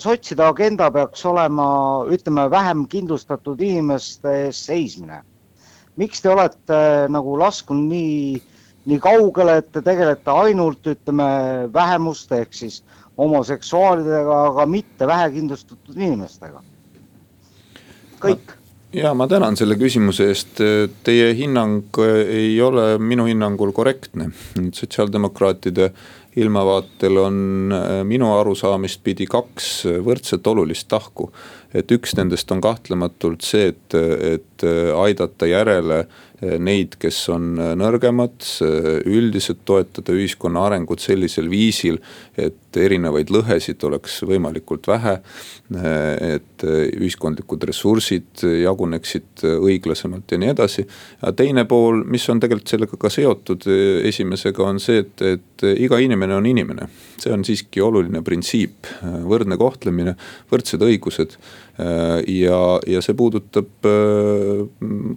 sotside 0.03 0.45
agenda 0.45 0.91
peaks 0.95 1.25
olema, 1.29 1.69
ütleme, 2.13 2.49
vähem 2.53 2.85
kindlustatud 2.91 3.63
inimeste 3.65 4.35
eest 4.45 4.69
seismine. 4.69 5.23
miks 5.99 6.21
te 6.23 6.31
olete 6.31 6.77
nagu 7.11 7.33
lasknud 7.41 7.89
nii, 7.91 8.37
nii 8.87 8.99
kaugele, 9.03 9.57
et 9.59 9.73
te 9.75 9.81
tegelete 9.83 10.31
ainult, 10.31 10.87
ütleme, 10.87 11.27
vähemuste 11.75 12.39
ehk 12.45 12.55
siis 12.55 12.83
homoseksuaalidega, 13.19 14.37
aga 14.53 14.67
mitte 14.67 15.07
vähekindlustatud 15.11 15.97
inimestega? 15.97 16.63
kõik 18.23 18.58
ja 18.93 19.13
ma 19.15 19.27
tänan 19.29 19.57
selle 19.59 19.77
küsimuse 19.81 20.29
eest, 20.33 20.63
teie 21.05 21.33
hinnang 21.37 21.99
ei 22.25 22.57
ole 22.63 22.97
minu 22.99 23.27
hinnangul 23.29 23.73
korrektne. 23.77 24.31
sotsiaaldemokraatide 24.73 25.91
ilmavaatel 26.39 27.17
on 27.19 27.39
minu 28.07 28.31
arusaamist 28.39 29.03
pidi 29.05 29.27
kaks 29.27 29.87
võrdselt 30.05 30.47
olulist 30.47 30.89
tahku. 30.89 31.31
et 31.75 31.91
üks 31.93 32.17
nendest 32.17 32.51
on 32.51 32.61
kahtlematult 32.65 33.45
see, 33.45 33.69
et, 33.75 33.95
et 33.95 34.65
aidata 34.97 35.47
järele 35.47 36.07
neid, 36.41 36.95
kes 37.03 37.19
on 37.35 37.57
nõrgemad, 37.79 38.45
üldiselt 39.09 39.65
toetada 39.67 40.15
ühiskonna 40.15 40.69
arengut 40.69 41.03
sellisel 41.03 41.49
viisil, 41.51 41.99
et 42.39 42.79
erinevaid 42.79 43.33
lõhesid 43.35 43.83
oleks 43.89 44.21
võimalikult 44.29 44.87
vähe. 44.87 45.19
et 45.69 46.63
ühiskondlikud 46.65 47.65
ressursid 47.69 48.41
jaguneksid 48.41 49.43
õiglasemalt 49.45 50.33
ja 50.33 50.39
nii 50.39 50.49
edasi. 50.55 50.87
ja 51.23 51.33
teine 51.33 51.65
pool, 51.65 52.05
mis 52.05 52.29
on 52.29 52.41
tegelikult 52.41 52.69
sellega 52.69 52.97
ka 52.97 53.11
seotud, 53.11 53.67
esimesega 54.09 54.65
on 54.65 54.81
see, 54.81 55.03
et, 55.05 55.23
et 55.23 55.67
iga 55.77 55.99
inimene 55.99 56.35
on 56.35 56.47
inimene. 56.47 56.89
see 57.19 57.33
on 57.33 57.45
siiski 57.45 57.83
oluline 57.83 58.23
printsiip, 58.23 58.87
võrdne 59.03 59.59
kohtlemine, 59.59 60.15
võrdsed 60.51 60.83
õigused 60.87 61.37
ja, 61.79 62.61
ja 62.87 63.03
see 63.05 63.15
puudutab 63.19 63.87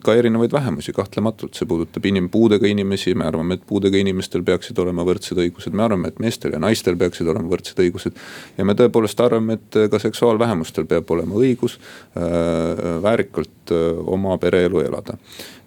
ka 0.03 0.15
erinevaid 0.17 0.53
vähemusi, 0.53 0.93
kahtlematult, 1.11 1.55
see 1.55 1.67
puudutab 1.67 2.05
inim-, 2.07 2.29
puudega 2.31 2.67
inimesi, 2.69 3.13
me 3.15 3.27
arvame, 3.27 3.57
et 3.59 3.65
puudega 3.67 3.99
inimestel 3.99 4.43
peaksid 4.47 4.79
olema 4.79 5.03
võrdsed 5.07 5.39
õigused, 5.43 5.75
me 5.75 5.83
arvame, 5.83 6.11
et 6.11 6.19
meestel 6.23 6.55
ja 6.55 6.61
naistel 6.61 6.97
peaksid 6.97 7.27
olema 7.27 7.51
võrdsed 7.51 7.79
õigused. 7.83 8.19
ja 8.57 8.65
me 8.65 8.75
tõepoolest 8.79 9.19
arvame, 9.23 9.59
et 9.59 9.79
ka 9.91 9.99
seksuaalvähemustel 9.99 10.87
peab 10.87 11.11
olema 11.11 11.35
õigus 11.35 11.77
äh, 12.15 13.01
väärikalt 13.03 13.60
äh, 13.71 13.89
oma 14.15 14.37
pereelu 14.41 14.83
elada 14.85 15.17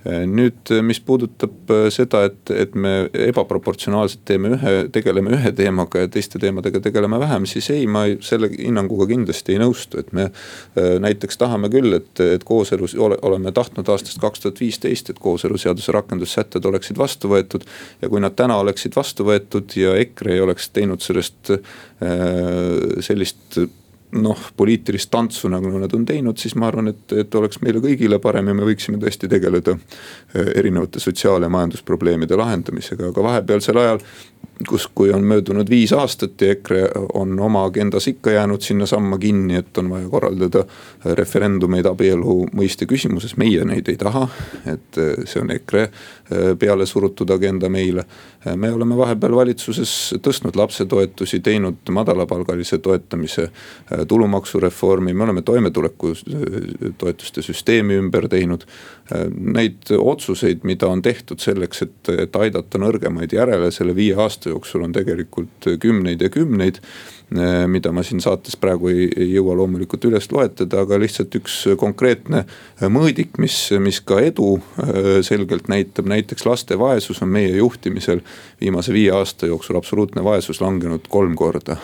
nüüd, 0.05 0.69
mis 0.85 0.99
puudutab 1.01 1.71
äh, 1.73 1.87
seda, 1.93 2.25
et, 2.29 2.51
et 2.53 2.75
me 2.77 3.09
ebaproportsionaalselt 3.29 4.25
teeme 4.29 4.51
ühe, 4.57 4.73
tegeleme 4.93 5.33
ühe 5.37 5.53
teemaga 5.57 6.03
ja 6.05 6.11
teiste 6.12 6.40
teemadega 6.43 6.83
tegeleme 6.85 7.19
vähem, 7.23 7.47
siis 7.49 7.71
ei, 7.73 7.87
ma 7.88 8.05
ei, 8.09 8.19
selle 8.25 8.51
hinnanguga 8.53 9.09
kindlasti 9.09 9.55
ei 9.55 9.62
nõustu, 9.62 10.03
et 10.03 10.12
me 10.17 10.27
äh, 10.29 10.97
näiteks 11.05 11.40
tahame 11.40 11.71
küll, 11.73 11.97
et, 11.97 12.12
et 12.21 12.45
kooselus, 12.45 12.97
oleme 13.01 13.53
tahtnud 13.57 13.88
aastast 13.95 14.21
kaks 14.23 14.45
tuhat 14.45 14.61
viisteist, 14.61 15.09
et 15.11 15.23
kooseluseaduse 15.25 15.95
rakendussätted 15.97 16.69
oleksid 16.69 17.01
vastu 17.01 17.33
võetud. 17.33 17.64
ja 18.03 18.11
kui 18.12 18.21
nad 18.21 18.37
täna 18.37 18.59
oleksid 18.61 18.97
vastu 18.97 19.25
võetud 19.29 19.73
ja 19.79 19.97
EKRE 20.03 20.37
ei 20.37 20.45
oleks 20.45 20.69
teinud 20.75 21.01
sellest 21.05 21.55
äh, 21.55 21.64
sellist 23.05 23.59
noh, 24.14 24.38
poliitilist 24.57 25.11
tantsu, 25.11 25.48
nagu 25.53 25.70
nad 25.79 25.94
on 25.96 26.05
teinud, 26.07 26.38
siis 26.38 26.55
ma 26.59 26.68
arvan, 26.70 26.92
et, 26.92 27.16
et 27.24 27.35
oleks 27.35 27.61
meile 27.64 27.83
kõigile 27.83 28.20
parem 28.22 28.50
ja 28.50 28.55
me 28.55 28.66
võiksime 28.68 29.00
tõesti 29.03 29.31
tegeleda 29.31 29.74
äh, 29.74 30.53
erinevate 30.61 31.03
sotsiaal- 31.03 31.42
ja 31.42 31.50
majandusprobleemide 31.53 32.38
lahendamisega, 32.38 33.11
aga 33.11 33.27
vahepealsel 33.29 33.83
ajal 33.83 34.05
kus, 34.68 34.88
kui 34.94 35.12
on 35.12 35.24
möödunud 35.24 35.70
viis 35.70 35.92
aastat 35.92 36.40
ja 36.40 36.53
EKRE 36.53 36.88
on 37.14 37.40
oma 37.40 37.64
agendas 37.64 38.09
ikka 38.09 38.31
jäänud 38.31 38.61
sinnasamma 38.61 39.18
kinni, 39.18 39.57
et 39.57 39.79
on 39.79 39.90
vaja 39.90 40.09
korraldada 40.09 40.64
referendumeid 41.05 41.87
abielu 41.87 42.37
mõiste 42.55 42.87
küsimuses, 42.87 43.37
meie 43.37 43.64
neid 43.64 43.88
ei 43.88 43.96
taha. 44.00 44.29
et 44.66 44.98
eh, 44.98 45.24
see 45.24 45.40
on 45.42 45.50
EKRE 45.50 45.83
eh, 45.83 46.55
peale 46.59 46.87
surutud 46.87 47.31
agenda 47.31 47.68
meile. 47.68 48.05
Eh, 48.46 48.57
me 48.57 48.70
oleme 48.72 48.96
vahepeal 48.96 49.37
valitsuses 49.37 50.14
tõstnud 50.22 50.57
lapsetoetusi, 50.57 51.40
teinud 51.40 51.90
madalapalgalise 51.90 52.79
toetamise 52.79 53.48
tulumaksureformi, 54.09 55.14
me 55.14 55.25
oleme 55.25 55.43
toimetulekutoetuste 55.43 57.43
süsteemi 57.43 57.99
ümber 58.01 58.29
teinud. 58.29 58.64
Neid 59.35 59.90
otsuseid, 59.99 60.64
mida 60.64 60.88
on 60.88 61.03
tehtud 61.03 61.43
selleks, 61.43 61.83
et, 61.85 62.12
et 62.27 62.37
aidata 62.37 62.81
nõrgemaid 62.81 63.35
järele 63.37 63.71
selle 63.75 63.97
viie 63.97 64.17
aasta 64.17 64.53
jooksul 64.53 64.87
on 64.87 64.93
tegelikult 64.97 65.69
kümneid 65.83 66.25
ja 66.25 66.31
kümneid 66.33 66.81
Äh, 67.23 67.23
mida 67.66 67.90
ma 67.92 68.02
siin 68.04 68.20
saates 68.20 68.56
praegu 68.60 68.90
ei, 68.92 69.06
ei 69.16 69.30
jõua 69.32 69.56
loomulikult 69.58 70.04
üles 70.06 70.28
loetleda, 70.30 70.82
aga 70.84 70.98
lihtsalt 71.00 71.34
üks 71.38 71.56
konkreetne 71.80 72.44
mõõdik, 72.92 73.38
mis, 73.42 73.56
mis 73.82 74.00
ka 74.04 74.20
edu 74.22 74.58
äh, 74.58 74.98
selgelt 75.26 75.70
näitab, 75.72 76.06
näiteks 76.10 76.46
laste 76.46 76.78
vaesus 76.78 77.22
on 77.24 77.32
meie 77.34 77.56
juhtimisel 77.56 78.20
viimase 78.60 78.92
viie 78.94 79.10
aasta 79.16 79.48
jooksul 79.50 79.80
absoluutne 79.80 80.24
vaesus 80.24 80.60
langenud 80.62 81.08
kolm 81.08 81.34
korda, 81.38 81.78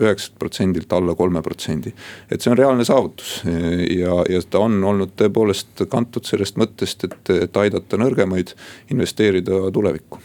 üheksalt 0.00 0.38
protsendilt 0.40 0.92
alla 0.92 1.14
kolme 1.14 1.42
protsendi. 1.42 1.92
et 2.30 2.40
see 2.40 2.50
on 2.50 2.58
reaalne 2.58 2.84
saavutus. 2.84 3.42
Ja, 3.46 4.22
ja 4.28 4.42
ta 4.50 4.64
on 4.64 4.80
olnud 4.84 5.14
tõepoolest 5.16 5.86
kantud 5.92 6.26
sellest 6.26 6.58
mõttest, 6.60 7.04
et, 7.04 7.32
et 7.46 7.56
aidata 7.56 8.00
nõrgemaid 8.00 8.54
investeerida 8.90 9.66
tulevikku. 9.72 10.20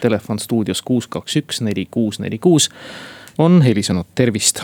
Telefon 0.00 0.38
stuudios 0.38 0.82
kuus, 0.82 1.06
kaks, 1.08 1.36
üks, 1.40 1.62
neli, 1.64 1.86
kuus, 1.90 2.18
neli, 2.20 2.38
kuus 2.38 2.68
on 3.38 3.62
helisenud, 3.62 4.06
tervist. 4.14 4.62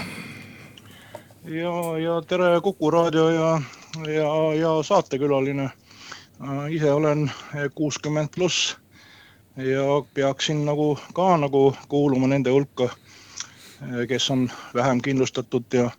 ja, 1.44 1.98
ja 1.98 2.22
tere 2.22 2.60
Kuku 2.60 2.90
raadio 2.90 3.28
ja, 3.28 3.60
ja, 4.06 4.54
ja 4.54 4.82
saatekülaline. 4.82 5.64
Äh, 5.64 6.72
ise 6.72 6.92
olen 6.92 7.30
kuuskümmend 7.74 8.28
pluss 8.34 8.76
ja 9.56 9.82
peaksin 10.14 10.64
nagu 10.64 10.98
ka 11.14 11.36
nagu 11.36 11.74
kuuluma 11.88 12.26
nende 12.26 12.50
hulka, 12.50 12.84
äh, 12.84 14.06
kes 14.08 14.30
on 14.30 14.50
vähem 14.74 15.02
kindlustatud 15.02 15.64
ja 15.72 15.90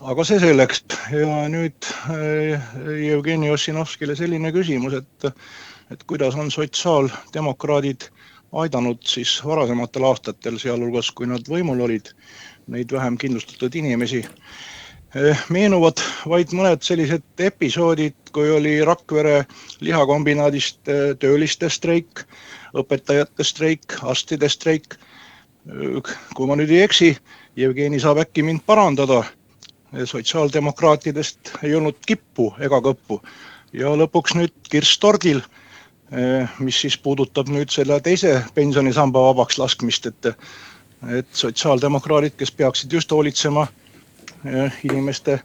aga 0.00 0.24
see 0.24 0.38
selleks 0.40 0.84
ja 1.12 1.48
nüüd 1.52 1.90
äh, 2.14 2.62
Jevgeni 3.04 3.50
Ossinovskile 3.50 4.16
selline 4.16 4.52
küsimus, 4.52 4.94
et, 5.02 5.32
et 5.90 6.06
kuidas 6.06 6.38
on 6.38 6.50
sotsiaaldemokraadid 6.50 8.08
aidanud 8.52 9.02
siis 9.06 9.38
varasematel 9.44 10.04
aastatel, 10.04 10.58
sealhulgas 10.58 11.10
kui 11.14 11.28
nad 11.30 11.46
võimul 11.48 11.84
olid, 11.86 12.12
neid 12.70 12.92
vähem 12.92 13.18
kindlustatud 13.18 13.74
inimesi. 13.78 14.24
Eh, 15.14 15.44
meenuvad 15.50 15.98
vaid 16.30 16.52
mõned 16.54 16.84
sellised 16.86 17.42
episoodid, 17.42 18.14
kui 18.34 18.50
oli 18.54 18.76
Rakvere 18.86 19.44
lihakombinaadist 19.82 20.90
eh, 20.90 21.00
tööliste 21.18 21.70
streik, 21.70 22.24
õpetajate 22.78 23.46
streik, 23.46 23.98
arstide 24.06 24.48
streik. 24.50 24.94
Eh, 25.66 26.14
kui 26.34 26.46
ma 26.46 26.58
nüüd 26.58 26.70
ei 26.70 26.84
eksi, 26.86 27.14
Jevgeni 27.58 27.98
saab 28.00 28.22
äkki 28.22 28.46
mind 28.46 28.66
parandada. 28.66 29.24
sotsiaaldemokraatidest 29.90 31.50
ei 31.66 31.74
olnud 31.74 31.96
kippu 32.06 32.52
ega 32.62 32.78
kõppu 32.78 33.16
ja 33.72 33.90
lõpuks 33.98 34.36
nüüd 34.38 34.52
kirss 34.70 35.00
tordil 35.02 35.40
mis 36.58 36.80
siis 36.80 36.96
puudutab 36.98 37.48
nüüd 37.48 37.70
selle 37.70 38.00
teise 38.02 38.40
pensionisamba 38.54 39.22
vabaks 39.28 39.58
laskmist, 39.60 40.08
et, 40.10 40.26
et 41.18 41.28
sotsiaaldemokraadid, 41.32 42.34
kes 42.38 42.50
peaksid 42.52 42.92
just 42.92 43.12
hoolitsema 43.14 43.66
eh, 44.44 44.80
inimeste, 44.84 45.38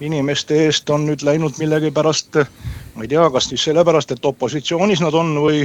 inimeste 0.00 0.60
eest, 0.66 0.90
on 0.90 1.08
nüüd 1.08 1.24
läinud 1.26 1.58
millegipärast, 1.58 2.38
ma 2.94 3.02
ei 3.02 3.10
tea, 3.10 3.26
kas 3.34 3.50
siis 3.50 3.66
sellepärast, 3.66 4.14
et 4.14 4.30
opositsioonis 4.30 5.02
nad 5.02 5.18
on 5.18 5.34
või, 5.42 5.64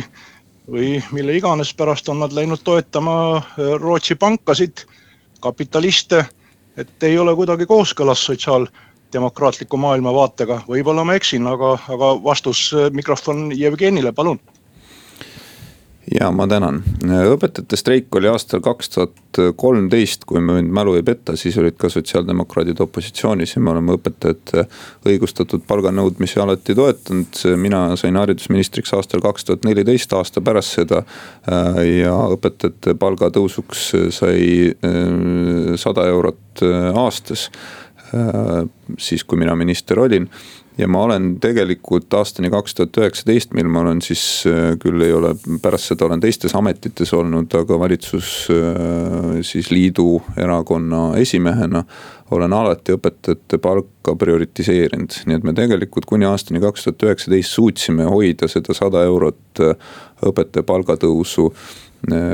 või 0.72 0.98
mille 1.14 1.38
iganes 1.38 1.74
pärast 1.78 2.10
on 2.10 2.24
nad 2.26 2.34
läinud 2.34 2.66
toetama 2.66 3.16
eh, 3.38 3.74
Rootsi 3.78 4.18
pankasid, 4.18 4.86
kapitaliste, 5.46 6.26
et 6.78 7.04
ei 7.04 7.18
ole 7.22 7.36
kuidagi 7.36 7.70
kooskõlas 7.70 8.26
sotsiaal 8.26 8.66
demokraatliku 9.14 9.78
maailmavaatega, 9.78 10.62
võib-olla 10.70 11.06
ma 11.08 11.18
eksin, 11.20 11.48
aga, 11.50 11.76
aga 11.96 12.14
vastus 12.24 12.70
äh, 12.74 12.90
mikrofon 12.96 13.50
Jevgenile, 13.56 14.14
palun 14.16 14.40
ja 16.20 16.30
ma 16.34 16.46
tänan, 16.50 16.82
õpetajate 17.06 17.78
streik 17.78 18.16
oli 18.18 18.30
aastal 18.32 18.62
kaks 18.66 18.92
tuhat 18.94 19.40
kolmteist, 19.60 20.26
kui 20.30 20.42
mind 20.44 20.72
mälu 20.74 20.96
ei 20.98 21.04
peta, 21.06 21.36
siis 21.38 21.58
olid 21.62 21.78
ka 21.80 21.90
sotsiaaldemokraadid 21.92 22.80
opositsioonis 22.82 23.56
ja 23.56 23.64
me 23.64 23.74
oleme 23.74 23.96
õpetajate 23.98 24.66
õigustatud 25.10 25.66
palganõudmisi 25.70 26.42
alati 26.42 26.76
toetanud. 26.76 27.42
mina 27.62 27.84
sain 28.00 28.18
haridusministriks 28.18 28.94
aastal 28.98 29.22
kaks 29.22 29.46
tuhat 29.46 29.68
neliteist, 29.68 30.14
aasta 30.14 30.42
pärast 30.42 30.80
seda. 30.80 31.04
Äh, 31.52 31.84
ja 32.02 32.16
õpetajate 32.36 32.96
palgatõusuks 33.00 33.92
sai 34.16 34.72
äh, 34.72 35.76
sada 35.78 36.08
eurot 36.10 36.64
aastas 36.98 37.50
siis 38.98 39.24
kui 39.24 39.38
mina 39.38 39.56
minister 39.56 40.00
olin 40.00 40.30
ja 40.80 40.88
ma 40.88 41.02
olen 41.04 41.34
tegelikult 41.44 42.14
aastani 42.16 42.50
kaks 42.52 42.76
tuhat 42.78 42.98
üheksateist, 43.02 43.54
mil 43.58 43.68
ma 43.72 43.84
olen 43.84 44.00
siis 44.04 44.22
küll 44.82 45.04
ei 45.04 45.12
ole, 45.14 45.34
pärast 45.62 45.92
seda 45.92 46.08
olen 46.08 46.22
teistes 46.24 46.56
ametites 46.56 47.12
olnud, 47.14 47.52
aga 47.60 47.80
valitsus 47.82 48.30
siis 49.50 49.72
liidu 49.74 50.22
erakonna 50.38 51.12
esimehena. 51.20 51.84
olen 52.32 52.54
alati 52.54 52.94
õpetajate 52.94 53.58
palka 53.58 54.14
prioritiseerinud, 54.16 55.16
nii 55.26 55.38
et 55.40 55.44
me 55.44 55.54
tegelikult 55.58 56.06
kuni 56.06 56.28
aastani 56.30 56.62
kaks 56.62 56.84
tuhat 56.86 57.06
üheksateist 57.08 57.58
suutsime 57.58 58.06
hoida 58.06 58.48
seda 58.48 58.74
sada 58.78 59.04
eurot 59.04 59.64
õpetaja 60.30 60.64
palgatõusu 60.64 61.50
Äh, 61.50 61.89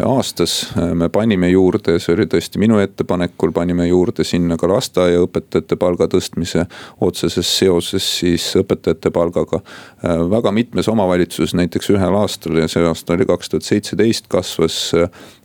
aastas 0.06 0.74
äh, 0.78 0.94
me 0.94 1.10
panime 1.10 1.50
juurde, 1.50 1.98
see 2.00 2.14
oli 2.14 2.28
tõesti 2.30 2.60
minu 2.62 2.78
ettepanekul, 2.84 3.52
panime 3.56 3.88
juurde 3.90 4.24
sinna 4.28 4.58
ka 4.62 4.70
lasteaiaõpetajate 4.70 5.78
palga 5.82 6.08
tõstmise 6.12 6.68
otseses 7.04 7.50
seoses 7.50 8.06
siis 8.20 8.46
õpetajate 8.62 9.12
palgaga. 9.16 9.62
Äh, 10.06 10.22
väga 10.32 10.54
mitmes 10.56 10.90
omavalitsuses, 10.92 11.56
näiteks 11.58 11.90
ühel 11.96 12.18
aastal 12.20 12.62
ja 12.62 12.70
see 12.72 12.86
aasta 12.86 13.16
oli 13.18 13.26
kaks 13.26 13.52
tuhat 13.52 13.66
seitseteist, 13.66 14.30
kasvas 14.30 14.78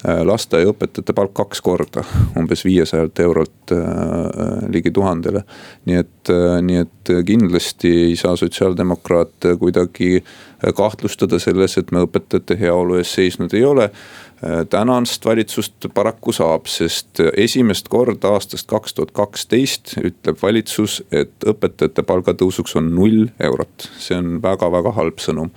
lasteaiaõpetajate 0.05 1.17
palk 1.17 1.33
kaks 1.41 1.61
korda, 1.65 2.05
umbes 2.39 2.65
viiesajalt 2.65 3.21
eurolt 3.25 3.75
ligi 4.73 4.91
tuhandele. 4.91 5.43
nii 5.87 5.97
et, 6.01 6.33
nii 6.67 6.81
et 6.85 7.13
kindlasti 7.27 7.91
ei 8.11 8.17
saa 8.17 8.37
sotsiaaldemokraate 8.37 9.57
kuidagi 9.61 10.23
kahtlustada 10.77 11.39
selles, 11.39 11.79
et 11.79 11.93
me 11.93 12.05
õpetajate 12.07 12.59
heaolu 12.61 12.99
eest 13.01 13.17
seisnud 13.17 13.55
ei 13.57 13.65
ole 13.65 13.91
tänast 14.71 15.25
valitsust 15.25 15.87
paraku 15.95 16.33
saab, 16.33 16.65
sest 16.71 17.21
esimest 17.37 17.91
korda 17.93 18.31
aastast 18.39 18.69
kaks 18.71 18.95
tuhat 18.97 19.11
kaksteist 19.13 19.99
ütleb 20.01 20.41
valitsus, 20.41 21.03
et 21.13 21.45
õpetajate 21.45 22.05
palgatõusuks 22.09 22.79
on 22.81 22.89
null 22.95 23.29
eurot. 23.37 23.91
see 23.99 24.17
on 24.17 24.39
väga-väga 24.43 24.95
halb 24.97 25.21
sõnum 25.21 25.53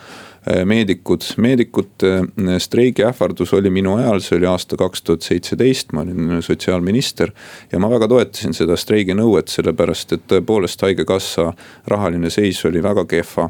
Äh, 0.51 0.65
meedikud, 0.65 1.23
meedikute 1.39 2.09
äh, 2.17 2.57
streigi 2.59 3.05
ähvardus 3.07 3.53
oli 3.55 3.69
minu 3.71 3.93
ajal, 3.95 4.19
see 4.19 4.35
oli 4.41 4.47
aasta 4.51 4.75
kaks 4.75 5.01
tuhat 5.07 5.23
seitseteist, 5.23 5.93
ma 5.95 6.01
olin 6.03 6.41
sotsiaalminister. 6.43 7.31
ja 7.71 7.79
ma 7.79 7.87
väga 7.89 8.09
toetasin 8.11 8.51
seda 8.53 8.75
streiginõuet, 8.75 9.47
sellepärast 9.47 10.11
et 10.17 10.25
tõepoolest 10.27 10.83
haigekassa 10.83 11.53
rahaline 11.87 12.29
seis 12.33 12.59
oli 12.67 12.83
väga 12.83 13.05
kehva. 13.05 13.49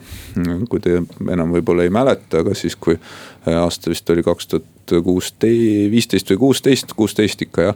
kui 0.69 0.79
te 0.79 1.01
enam 1.33 1.55
võib-olla 1.57 1.87
ei 1.87 1.89
mäleta, 1.89 2.43
aga 2.45 2.53
siis 2.53 2.75
kui 2.75 2.93
äh, 2.93 3.57
aasta 3.57 3.89
vist 3.89 4.13
oli 4.13 4.21
kaks 4.23 4.47
tuhat 4.53 4.69
kuusteist, 5.03 5.91
viisteist 5.91 6.29
või 6.33 6.37
kuusteist, 6.37 6.93
kuusteist 6.97 7.41
ikka 7.41 7.61
jah. 7.61 7.75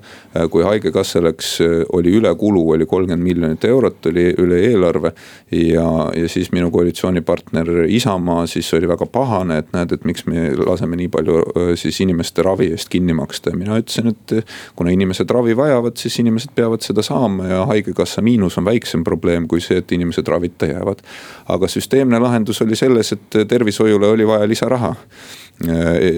kui 0.52 0.63
haigekassa 0.63 1.22
läks, 1.24 1.58
oli 1.93 2.12
ülekulu, 2.17 2.63
oli 2.76 2.86
kolmkümmend 2.86 3.24
miljonit 3.24 3.65
eurot, 3.65 4.06
oli 4.06 4.30
üle 4.38 4.60
eelarve. 4.70 5.13
ja, 5.52 5.88
ja 6.15 6.30
siis 6.30 6.52
minu 6.52 6.72
koalitsioonipartner 6.72 7.86
Isamaa 7.88 8.48
siis 8.48 8.74
oli 8.74 8.88
väga 8.88 9.06
pahane, 9.06 9.58
et 9.58 9.74
näed, 9.74 9.91
et 9.91 10.06
miks 10.06 10.26
me 10.26 10.52
laseme 10.65 10.98
nii 11.00 11.08
palju 11.13 11.43
siis 11.76 12.02
inimeste 12.02 12.43
ravi 12.46 12.72
eest 12.72 12.89
kinni 12.89 13.13
maksta 13.13 13.54
ja 13.54 13.58
mina 13.58 13.78
ütlesin, 13.80 14.12
et. 14.13 14.52
kuna 14.76 14.91
inimesed 14.91 15.30
ravi 15.30 15.56
vajavad, 15.58 15.98
siis 15.98 16.20
inimesed 16.20 16.54
peavad 16.56 16.84
seda 16.86 17.02
saama 17.02 17.48
ja 17.48 17.65
haigekassa 17.65 18.22
miinus 18.22 18.58
on 18.58 18.65
väiksem 18.65 19.04
probleem 19.04 19.48
kui 19.48 19.62
see, 19.62 19.80
et 19.82 19.91
inimesed 19.91 20.28
ravita 20.28 20.65
jäävad. 20.65 21.04
aga 21.48 21.67
süsteemne 21.67 22.20
lahendus 22.20 22.62
oli 22.62 22.76
selles, 22.76 23.12
et 23.12 23.41
tervishoiule 23.48 24.08
oli 24.08 24.28
vaja 24.28 24.48
lisaraha 24.48 24.96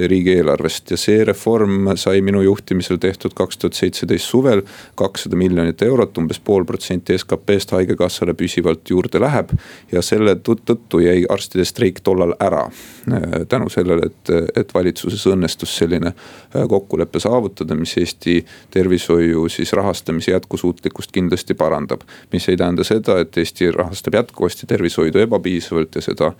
riigieelarvest 0.08 0.92
ja 0.92 0.98
see 1.00 1.24
reform 1.24 1.88
sai 1.96 2.20
minu 2.22 2.42
juhtimisel 2.44 2.98
tehtud 3.00 3.32
kaks 3.36 3.58
tuhat 3.58 3.74
seitseteist 3.74 4.26
suvel. 4.28 4.62
kakssada 4.96 5.36
miljonit 5.36 5.82
eurot, 5.82 6.18
umbes 6.18 6.40
pool 6.44 6.66
protsenti 6.68 7.16
SKP-st 7.18 7.72
haigekassale 7.72 8.34
püsivalt 8.34 8.90
juurde 8.90 9.20
läheb. 9.20 9.54
ja 9.92 10.02
selle 10.02 10.36
tõttu 10.36 11.00
jäi 11.00 11.24
arstide 11.30 11.66
streik 11.66 12.02
tollal 12.04 12.34
ära. 12.40 12.66
Äh, 13.12 13.46
tänu 13.50 13.70
sellele, 13.70 14.10
et, 14.12 14.34
et 14.58 14.74
valitsuses 14.74 15.26
õnnestus 15.32 15.78
selline 15.78 16.12
äh, 16.12 16.68
kokkulepe 16.68 17.20
saavutada, 17.20 17.76
mis 17.76 17.96
Eesti 17.98 18.46
tervishoiu 18.72 19.48
siis 19.50 19.72
rahastamise 19.74 20.32
jätkusuutlikkust 20.32 21.12
kindlasti 21.12 21.54
parandab. 21.54 22.02
mis 22.34 22.50
ei 22.50 22.58
tähenda 22.58 22.84
seda, 22.84 23.20
et 23.20 23.38
Eesti 23.38 23.72
rahastab 23.72 24.14
jätkuvasti 24.14 24.68
tervishoidu 24.68 25.20
ebapiisavalt 25.20 25.96
ja 25.96 26.02
seda 26.02 26.34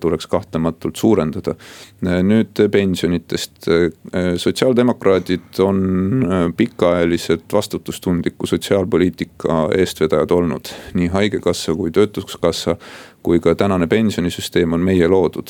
tuleks 0.00 0.26
kahtlematult 0.26 0.96
suurendada 0.96 1.54
nüüd 2.04 2.33
pensionitest. 2.70 3.66
sotsiaaldemokraadid 4.36 5.58
on 5.58 5.78
pikaajaliselt 6.56 7.44
vastutustundliku 7.52 8.46
sotsiaalpoliitika 8.46 9.68
eestvedajad 9.78 10.30
olnud, 10.30 10.70
nii 10.94 11.08
haigekassa 11.08 11.74
kui 11.74 11.90
töötuskassa 11.90 12.76
kui 13.24 13.40
ka 13.40 13.54
tänane 13.54 13.86
pensionisüsteem 13.86 14.72
on 14.72 14.80
meie 14.84 15.08
loodud. 15.08 15.48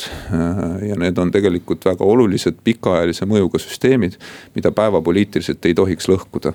ja 0.89 0.97
need 0.97 1.19
on 1.19 1.31
tegelikult 1.35 1.85
väga 1.85 2.05
olulised 2.05 2.61
pikaajalise 2.65 3.27
mõjuga 3.27 3.59
süsteemid, 3.59 4.15
mida 4.55 4.71
päevapoliitiliselt 4.73 5.67
ei 5.67 5.75
tohiks 5.75 6.09
lõhkuda. 6.09 6.53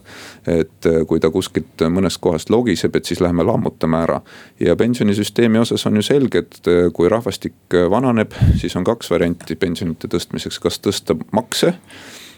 et 0.48 0.90
kui 1.08 1.20
ta 1.20 1.30
kuskilt 1.30 1.84
mõnest 1.90 2.22
kohast 2.24 2.50
logiseb, 2.50 2.96
et 2.96 3.06
siis 3.06 3.22
lähme 3.22 3.44
lammutame 3.44 3.98
ära. 4.04 4.22
ja 4.60 4.76
pensionisüsteemi 4.76 5.60
osas 5.60 5.86
on 5.86 5.96
ju 5.96 6.02
selge, 6.02 6.38
et 6.38 6.72
kui 6.94 7.10
rahvastik 7.10 7.80
vananeb, 7.90 8.32
siis 8.56 8.76
on 8.76 8.84
kaks 8.84 9.12
varianti 9.12 9.56
pensionite 9.56 10.08
tõstmiseks, 10.08 10.60
kas 10.60 10.80
tõsta 10.80 11.18
makse 11.32 11.76
Äh, 11.76 12.29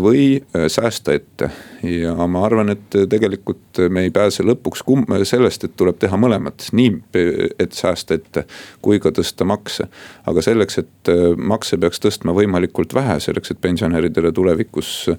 või 0.00 0.40
äh, 0.56 0.68
säästa 0.68 1.12
ette. 1.12 1.50
ja 1.82 2.14
ma 2.26 2.44
arvan, 2.44 2.68
et 2.72 2.94
tegelikult 3.08 3.80
me 3.92 4.06
ei 4.06 4.10
pääse 4.10 4.44
lõpuks 4.44 4.82
kum-, 4.84 5.04
sellest, 5.24 5.64
et 5.64 5.74
tuleb 5.76 5.98
teha 6.00 6.16
mõlemat, 6.16 6.68
nii 6.76 6.94
et 7.60 7.76
säästa 7.76 8.16
ette 8.16 8.44
kui 8.80 9.00
ka 9.00 9.12
tõsta 9.12 9.44
makse. 9.44 9.88
aga 10.26 10.42
selleks, 10.42 10.78
et 10.78 11.12
äh, 11.12 11.36
makse 11.36 11.76
peaks 11.76 12.00
tõstma 12.00 12.32
võimalikult 12.36 12.94
vähe, 12.96 13.18
selleks, 13.20 13.50
et 13.50 13.60
pensionäridele 13.60 14.32
tulevikus 14.32 15.10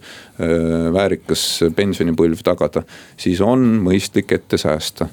väärikas 0.93 1.43
pensionipõlv 1.75 2.41
tagada, 2.43 2.83
siis 3.17 3.41
on 3.45 3.67
mõistlik 3.85 4.33
ette 4.33 4.57
säästa 4.57 5.09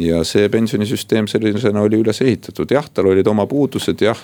ja 0.00 0.20
see 0.24 0.48
pensionisüsteem 0.52 1.28
sellisena 1.30 1.82
oli 1.84 2.00
üles 2.00 2.20
ehitatud, 2.24 2.70
jah, 2.72 2.86
tal 2.94 3.10
olid 3.10 3.26
oma 3.30 3.46
puudused, 3.50 4.00
jah, 4.04 4.18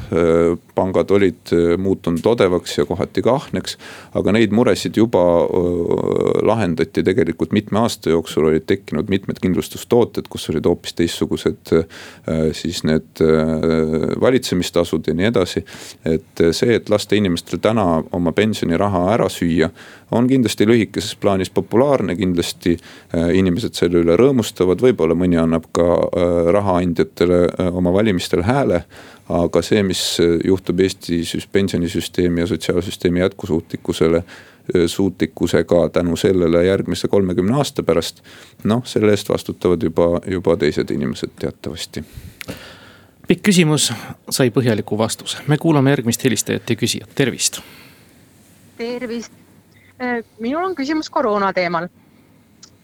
pangad 0.76 1.10
olid 1.14 1.52
muutunud 1.82 2.26
odevaks 2.26 2.78
ja 2.78 2.86
kohati 2.88 3.22
ka 3.24 3.34
ahneks. 3.36 3.76
aga 4.16 4.32
neid 4.32 4.54
muresid 4.56 4.96
juba 4.96 5.22
lahendati 6.46 7.04
tegelikult 7.04 7.52
mitme 7.56 7.82
aasta 7.84 8.10
jooksul, 8.10 8.48
olid 8.50 8.66
tekkinud 8.66 9.10
mitmed 9.12 9.40
kindlustustooted, 9.42 10.30
kus 10.32 10.48
olid 10.50 10.66
hoopis 10.66 10.96
teistsugused 10.96 11.74
siis 12.56 12.82
need 12.88 13.22
valitsemistasud 14.20 15.06
ja 15.06 15.14
nii 15.14 15.30
edasi. 15.32 15.64
et 16.04 16.44
see, 16.52 16.74
et 16.76 16.90
lasta 16.90 17.16
inimestel 17.16 17.60
täna 17.62 18.02
oma 18.16 18.32
pensioniraha 18.32 19.06
ära 19.14 19.28
süüa, 19.32 19.70
on 20.10 20.28
kindlasti 20.30 20.66
lühikeses 20.68 21.16
plaanis 21.20 21.50
populaarne, 21.50 22.16
kindlasti 22.16 22.76
inimesed 23.34 23.74
selle 23.74 24.02
üle 24.04 24.16
rõõmustavad, 24.18 24.80
võib-olla 24.82 25.16
mõni 25.18 25.38
annab 25.40 25.65
annab 25.66 25.72
ka 25.72 26.10
äh, 26.20 26.52
rahaandjatele 26.52 27.48
äh, 27.60 27.76
oma 27.76 27.92
valimistel 27.92 28.42
hääle. 28.42 28.84
aga 29.28 29.62
see, 29.62 29.82
mis 29.82 30.20
äh, 30.20 30.38
juhtub 30.44 30.80
Eesti 30.80 31.22
pensionisüsteemi 31.52 32.40
ja 32.40 32.46
sotsiaalsüsteemi 32.46 33.20
jätkusuutlikkusele 33.20 34.24
suutlikkusega 34.86 35.88
tänu 35.88 36.16
sellele 36.16 36.64
järgmise 36.64 37.08
kolmekümne 37.08 37.56
aasta 37.56 37.82
pärast. 37.82 38.22
noh, 38.64 38.82
selle 38.84 39.10
eest 39.10 39.28
vastutavad 39.28 39.82
juba, 39.82 40.20
juba 40.26 40.56
teised 40.56 40.90
inimesed 40.90 41.30
teatavasti. 41.38 42.04
pikk 43.28 43.42
küsimus 43.42 43.92
sai 44.30 44.50
põhjaliku 44.50 44.98
vastuse, 44.98 45.38
me 45.46 45.58
kuulame 45.58 45.90
järgmist 45.90 46.24
helistajat 46.24 46.70
ja 46.70 46.76
küsijat, 46.76 47.10
tervist. 47.14 47.60
tervist, 48.76 49.32
minul 50.38 50.64
on 50.64 50.74
küsimus 50.74 51.10
koroona 51.10 51.52
teemal 51.52 51.88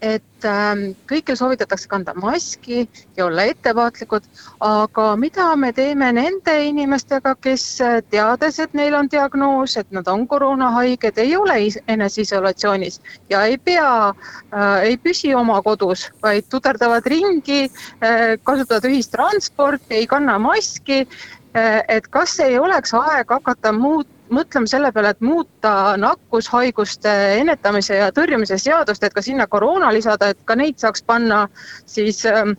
et 0.03 0.47
ähm, 0.49 0.83
kõigil 1.07 1.37
soovitatakse 1.39 1.87
kanda 1.91 2.13
maski 2.19 2.83
ja 3.17 3.27
olla 3.29 3.45
ettevaatlikud, 3.53 4.25
aga 4.67 5.05
mida 5.17 5.47
me 5.57 5.71
teeme 5.73 6.09
nende 6.17 6.55
inimestega, 6.67 7.37
kes 7.45 7.67
äh, 7.85 8.01
teades, 8.11 8.59
et 8.63 8.75
neil 8.75 8.97
on 8.99 9.11
diagnoos, 9.13 9.77
et 9.79 9.91
nad 9.95 10.09
on 10.11 10.27
koroonahaiged, 10.29 11.21
ei 11.23 11.37
ole 11.39 11.61
eneseisolatsioonis 11.89 12.99
ja 13.31 13.45
ei 13.47 13.59
pea 13.59 13.93
äh,, 14.11 14.89
ei 14.91 14.99
püsi 14.99 15.31
oma 15.39 15.61
kodus, 15.63 16.09
vaid 16.23 16.51
tuterdavad 16.51 17.07
ringi 17.07 17.69
äh,, 17.69 18.35
kasutavad 18.43 18.91
ühistransporti, 18.91 20.03
ei 20.03 20.11
kanna 20.11 20.39
maski 20.43 21.05
äh,. 21.07 21.79
et 21.89 22.11
kas 22.11 22.41
ei 22.43 22.59
oleks 22.59 22.95
aeg 22.99 23.31
hakata 23.31 23.73
muutma 23.73 24.22
mõtlema 24.33 24.71
selle 24.71 24.93
peale, 24.93 25.13
et 25.15 25.25
muuta 25.25 25.95
nakkushaiguste 26.01 27.13
ennetamise 27.39 28.01
ja 28.01 28.11
tõrjumise 28.15 28.59
seadust, 28.61 29.05
et 29.05 29.15
ka 29.15 29.25
sinna 29.25 29.47
koroona 29.47 29.93
lisada, 29.95 30.33
et 30.33 30.41
ka 30.45 30.57
neid 30.59 30.81
saaks 30.83 31.05
panna 31.07 31.47
siis 31.87 32.25
äh, 32.27 32.55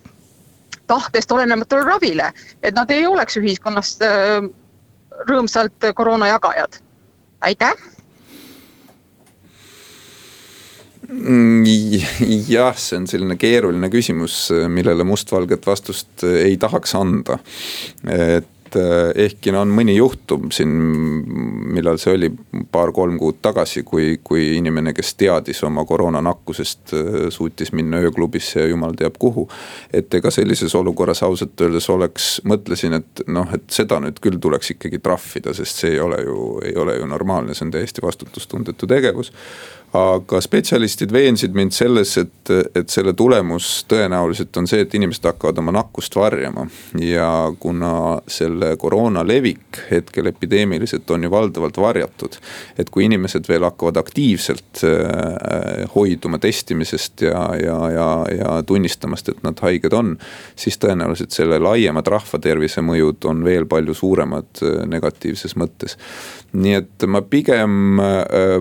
tahtest 0.88 1.32
olenematule 1.32 1.86
ravile, 1.88 2.32
et 2.64 2.76
nad 2.76 2.92
ei 2.92 3.08
oleks 3.08 3.40
ühiskonnast 3.42 4.06
äh, 4.06 4.38
rõõmsalt 5.30 5.92
koroona 5.96 6.34
jagajad. 6.34 6.80
aitäh 7.42 7.76
Mm, 11.14 11.66
jah, 12.48 12.74
see 12.80 12.98
on 12.98 13.06
selline 13.10 13.36
keeruline 13.38 13.90
küsimus, 13.92 14.48
millele 14.72 15.06
mustvalget 15.06 15.66
vastust 15.68 16.24
ei 16.26 16.56
tahaks 16.58 16.96
anda. 16.98 17.38
et 18.10 18.48
et 18.74 18.82
eh, 18.82 19.26
ehkki 19.26 19.52
no 19.54 19.62
on 19.64 19.72
mõni 19.74 19.96
juhtum 19.98 20.50
siin, 20.54 20.72
millal 21.74 22.00
see 22.02 22.16
oli, 22.18 22.30
paar-kolm 22.72 23.18
kuud 23.22 23.40
tagasi, 23.44 23.84
kui, 23.88 24.18
kui 24.24 24.56
inimene, 24.58 24.94
kes 24.96 25.14
teadis 25.20 25.64
oma 25.68 25.86
koroonanakkusest, 25.90 26.94
eh, 26.98 27.20
suutis 27.34 27.74
minna 27.74 28.02
ööklubisse 28.04 28.62
ja 28.62 28.68
jumal 28.72 28.96
teab 28.98 29.20
kuhu. 29.20 29.48
et 29.94 30.14
ega 30.14 30.32
sellises 30.32 30.74
olukorras 30.76 31.24
ausalt 31.24 31.62
öeldes 31.62 31.90
oleks, 31.90 32.42
mõtlesin, 32.48 32.94
et 32.98 33.24
noh, 33.28 33.48
et 33.54 33.64
seda 33.70 34.00
nüüd 34.00 34.20
küll 34.24 34.40
tuleks 34.42 34.74
ikkagi 34.76 35.00
trahvida, 35.04 35.54
sest 35.54 35.84
see 35.84 35.94
ei 35.94 36.00
ole 36.00 36.22
ju, 36.24 36.60
ei 36.66 36.76
ole 36.76 36.98
ju 36.98 37.08
normaalne, 37.08 37.54
see 37.54 37.68
on 37.68 37.74
täiesti 37.76 38.02
vastutustundetu 38.02 38.88
tegevus 38.88 39.34
aga 39.94 40.40
spetsialistid 40.42 41.12
veensid 41.14 41.54
mind 41.54 41.74
selles, 41.76 42.16
et, 42.18 42.50
et 42.74 42.90
selle 42.90 43.14
tulemus 43.14 43.84
tõenäoliselt 43.90 44.58
on 44.58 44.66
see, 44.70 44.82
et 44.82 44.94
inimesed 44.98 45.26
hakkavad 45.30 45.60
oma 45.62 45.76
nakkust 45.76 46.16
varjama. 46.18 46.66
ja 46.98 47.28
kuna 47.60 47.94
selle 48.28 48.74
koroona 48.82 49.22
levik 49.28 49.84
hetkel 49.92 50.32
epideemiliselt 50.32 51.10
on 51.14 51.24
ju 51.24 51.32
valdavalt 51.32 51.78
varjatud. 51.78 52.40
et 52.78 52.90
kui 52.90 53.06
inimesed 53.06 53.46
veel 53.50 53.68
hakkavad 53.68 54.02
aktiivselt 54.02 54.82
äh, 54.84 55.86
hoiduma 55.96 56.40
testimisest 56.42 57.22
ja, 57.22 57.44
ja, 57.62 57.78
ja, 57.94 58.10
ja 58.38 58.64
tunnistamast, 58.66 59.30
et 59.30 59.44
nad 59.44 59.62
haiged 59.62 59.94
on. 59.94 60.18
siis 60.56 60.80
tõenäoliselt 60.82 61.38
selle 61.38 61.60
laiemad 61.62 62.08
rahvatervise 62.10 62.82
mõjud 62.82 63.30
on 63.30 63.46
veel 63.46 63.70
palju 63.70 63.94
suuremad 63.94 64.66
äh, 64.66 64.82
negatiivses 64.90 65.54
mõttes. 65.54 66.00
nii 66.54 66.74
et 66.82 67.06
ma 67.08 67.22
pigem 67.22 68.02
äh, 68.02 68.58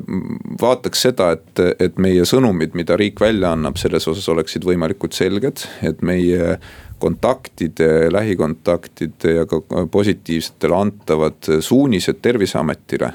vaataks 0.61 1.09
seda 1.09 1.22
seda, 1.23 1.33
et, 1.39 1.83
et 1.89 1.99
meie 2.03 2.25
sõnumid, 2.29 2.77
mida 2.79 2.97
riik 2.99 3.21
välja 3.21 3.53
annab, 3.55 3.79
selles 3.81 4.07
osas 4.09 4.29
oleksid 4.33 4.65
võimalikult 4.67 5.17
selged, 5.17 5.67
et 5.83 6.03
meie 6.03 6.57
kontaktide, 7.03 8.11
lähikontaktide 8.13 9.37
ja 9.41 9.47
ka 9.51 9.63
positiivsetele 9.91 10.77
antavad 10.77 11.53
suunised 11.61 12.23
terviseametile 12.23 13.13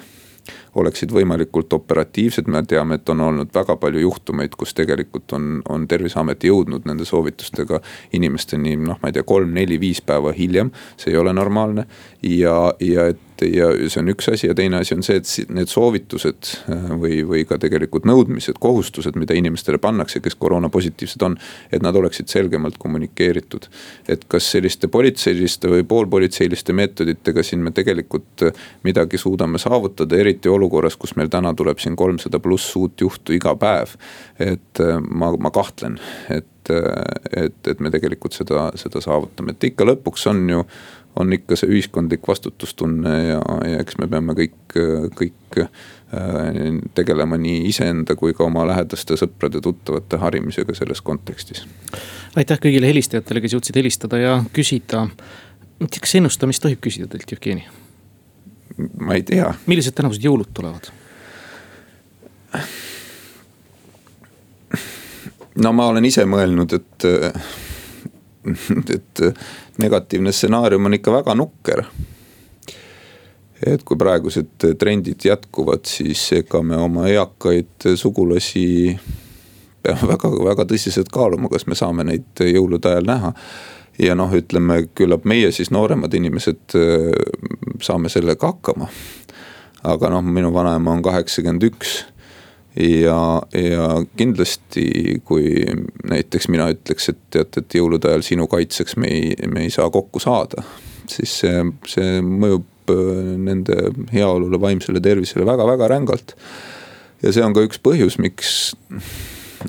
oleksid 0.78 1.10
võimalikult 1.10 1.74
operatiivsed, 1.74 2.46
me 2.54 2.62
teame, 2.70 3.00
et 3.00 3.10
on 3.10 3.24
olnud 3.26 3.50
väga 3.54 3.76
palju 3.82 4.04
juhtumeid, 4.04 4.54
kus 4.60 4.76
tegelikult 4.78 5.34
on, 5.34 5.62
on 5.74 5.88
terviseamet 5.90 6.46
jõudnud 6.46 6.86
nende 6.86 7.08
soovitustega 7.08 7.80
inimesteni 8.14 8.76
noh, 8.78 9.00
ma 9.02 9.10
ei 9.10 9.16
tea, 9.16 9.26
kolm-neli-viis 9.26 10.04
päeva 10.06 10.36
hiljem. 10.38 10.70
see 10.98 11.16
ei 11.16 11.18
ole 11.18 11.34
normaalne 11.34 11.88
ja, 12.22 12.60
ja 12.80 13.08
et 13.10 13.27
ja 13.42 13.70
see 13.90 14.02
on 14.02 14.12
üks 14.12 14.30
asi 14.32 14.48
ja 14.50 14.56
teine 14.58 14.82
asi 14.82 14.96
on 14.96 15.04
see, 15.06 15.20
et 15.20 15.52
need 15.54 15.70
soovitused 15.72 16.50
äh, 16.72 16.88
või, 17.02 17.20
või 17.28 17.44
ka 17.50 17.60
tegelikult 17.62 18.08
nõudmised, 18.10 18.60
kohustused, 18.64 19.18
mida 19.20 19.38
inimestele 19.38 19.80
pannakse, 19.82 20.22
kes 20.24 20.38
koroonapositiivsed 20.40 21.26
on. 21.28 21.38
et 21.72 21.84
nad 21.84 21.96
oleksid 21.96 22.28
selgemalt 22.32 22.78
kommunikeeritud. 22.80 23.70
et 24.08 24.26
kas 24.28 24.52
selliste 24.52 24.88
politseiliste 24.88 25.70
või 25.72 25.84
poolpolitseiliste 25.84 26.74
meetoditega 26.74 27.44
siin 27.44 27.64
me 27.64 27.72
tegelikult 27.72 28.48
äh, 28.48 28.68
midagi 28.84 29.18
suudame 29.18 29.58
saavutada, 29.58 30.18
eriti 30.18 30.50
olukorras, 30.50 30.98
kus 30.98 31.16
meil 31.16 31.30
täna 31.30 31.54
tuleb 31.54 31.80
siin 31.80 31.96
kolmsada 31.96 32.40
pluss 32.40 32.76
uut 32.76 33.02
juhtu 33.02 33.34
iga 33.34 33.56
päev. 33.56 33.98
et 34.40 34.82
äh, 34.82 35.02
ma, 35.10 35.34
ma 35.38 35.52
kahtlen, 35.52 36.00
et 36.30 36.46
et, 36.68 37.68
et 37.68 37.80
me 37.80 37.88
tegelikult 37.88 38.36
seda, 38.36 38.66
seda 38.76 39.00
saavutame, 39.00 39.54
et 39.54 39.70
ikka 39.70 39.86
lõpuks 39.88 40.26
on 40.28 40.42
ju 40.52 40.64
on 41.20 41.34
ikka 41.34 41.58
see 41.58 41.70
ühiskondlik 41.72 42.28
vastutustunne 42.28 43.14
ja, 43.28 43.40
ja 43.66 43.80
eks 43.82 43.98
me 44.02 44.08
peame 44.12 44.36
kõik, 44.38 44.76
kõik 45.18 45.60
äh, 45.62 45.72
tegelema 46.98 47.40
nii 47.42 47.66
iseenda 47.70 48.16
kui 48.20 48.36
ka 48.38 48.46
oma 48.46 48.66
lähedaste 48.70 49.18
sõprade-tuttavate 49.20 50.22
harimisega 50.22 50.76
selles 50.78 51.02
kontekstis. 51.02 51.66
aitäh 52.36 52.62
kõigile 52.64 52.90
helistajatele, 52.92 53.42
kes 53.42 53.58
jõudsid 53.58 53.82
helistada 53.82 54.22
ja 54.22 54.38
küsida. 54.54 55.08
kas 56.00 56.16
ennustamist 56.16 56.62
tohib 56.62 56.82
küsida 56.82 57.10
teilt, 57.12 57.32
Jevgeni? 57.32 57.68
ma 59.00 59.18
ei 59.18 59.24
tea. 59.24 59.54
millised 59.66 59.98
tänavused 59.98 60.24
jõulud 60.24 60.54
tulevad? 60.54 60.92
no 65.64 65.74
ma 65.74 65.88
olen 65.92 66.06
ise 66.06 66.26
mõelnud, 66.30 66.74
et, 66.78 67.08
et 68.96 69.24
negatiivne 69.78 70.32
stsenaarium 70.32 70.86
on 70.86 70.94
ikka 70.94 71.12
väga 71.12 71.36
nukker. 71.36 71.84
et 73.66 73.84
kui 73.84 73.98
praegused 73.98 74.66
trendid 74.80 75.24
jätkuvad, 75.26 75.86
siis 75.90 76.32
ega 76.38 76.62
me 76.62 76.78
oma 76.78 77.08
eakaid 77.10 77.88
sugulasi 77.96 79.00
peame 79.82 80.10
väga, 80.14 80.30
väga 80.46 80.66
tõsiselt 80.70 81.10
kaaluma, 81.14 81.50
kas 81.50 81.66
me 81.68 81.76
saame 81.76 82.06
neid 82.06 82.44
jõulude 82.54 82.92
ajal 82.92 83.10
näha. 83.10 83.34
ja 84.00 84.16
noh, 84.16 84.34
ütleme 84.34 84.84
küllap 84.94 85.26
meie 85.26 85.52
siis 85.52 85.72
nooremad 85.74 86.14
inimesed 86.14 86.78
saame 87.82 88.10
sellega 88.14 88.54
hakkama. 88.54 88.90
aga 89.84 90.10
noh, 90.14 90.22
minu 90.22 90.54
vanaema 90.54 90.94
on 90.94 91.02
kaheksakümmend 91.02 91.66
üks 91.72 92.04
ja, 92.80 93.42
ja 93.54 93.88
kindlasti, 94.18 95.22
kui 95.26 95.66
näiteks 96.10 96.50
mina 96.54 96.70
ütleks, 96.74 97.10
et 97.14 97.22
tead, 97.34 97.60
et 97.62 97.78
jõulude 97.80 98.10
ajal 98.12 98.26
sinu 98.26 98.48
kaitseks 98.52 98.98
me 99.02 99.12
ei, 99.12 99.32
me 99.50 99.66
ei 99.66 99.74
saa 99.74 99.90
kokku 99.94 100.22
saada. 100.24 100.64
siis 101.08 101.40
see, 101.40 101.64
see 101.88 102.20
mõjub 102.22 102.92
äh, 102.92 103.24
nende 103.40 103.78
heaolule, 104.14 104.60
vaimsele 104.62 105.02
tervisele 105.02 105.46
väga-väga 105.48 105.88
rängalt. 105.88 106.36
ja 107.24 107.34
see 107.34 107.44
on 107.44 107.56
ka 107.58 107.66
üks 107.66 107.82
põhjus, 107.82 108.20
miks 108.22 108.74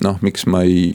noh, 0.05 0.19
miks 0.21 0.45
ma 0.51 0.63
ei, 0.67 0.91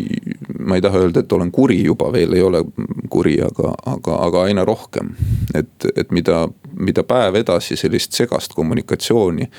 ma 0.60 0.78
ei 0.78 0.84
taha 0.84 1.02
öelda, 1.04 1.24
et 1.24 1.34
olen 1.34 1.52
kuri 1.52 1.80
juba, 1.84 2.12
veel 2.14 2.36
ei 2.38 2.44
ole 2.46 2.64
kuri, 3.10 3.40
aga, 3.42 3.74
aga, 3.90 4.18
aga 4.28 4.44
aina 4.50 4.66
rohkem. 4.66 5.16
et, 5.56 5.90
et 5.96 6.12
mida, 6.12 6.46
mida 6.78 7.04
päev 7.08 7.40
edasi 7.42 7.78
sellist 7.80 8.14
segast 8.14 8.54
kommunikatsiooni 8.54 9.50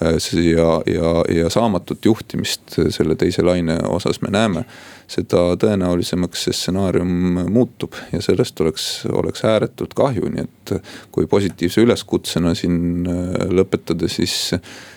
ja, 0.00 0.82
ja, 0.86 1.12
ja 1.36 1.50
saamatut 1.50 2.04
juhtimist 2.04 2.78
selle 2.90 3.16
teise 3.16 3.42
laine 3.42 3.78
osas 3.88 4.20
me 4.22 4.30
näeme. 4.30 4.64
seda 5.06 5.52
tõenäolisemaks 5.62 6.40
see 6.42 6.54
stsenaarium 6.56 7.10
muutub 7.54 7.94
ja 8.10 8.18
sellest 8.24 8.58
oleks, 8.60 8.86
oleks 9.06 9.44
ääretult 9.46 9.94
kahju, 9.94 10.26
nii 10.34 10.42
et 10.42 10.72
kui 11.14 11.28
positiivse 11.30 11.84
üleskutsena 11.86 12.56
siin 12.58 13.06
äh, 13.06 13.46
lõpetada, 13.54 14.08
siis 14.10 14.50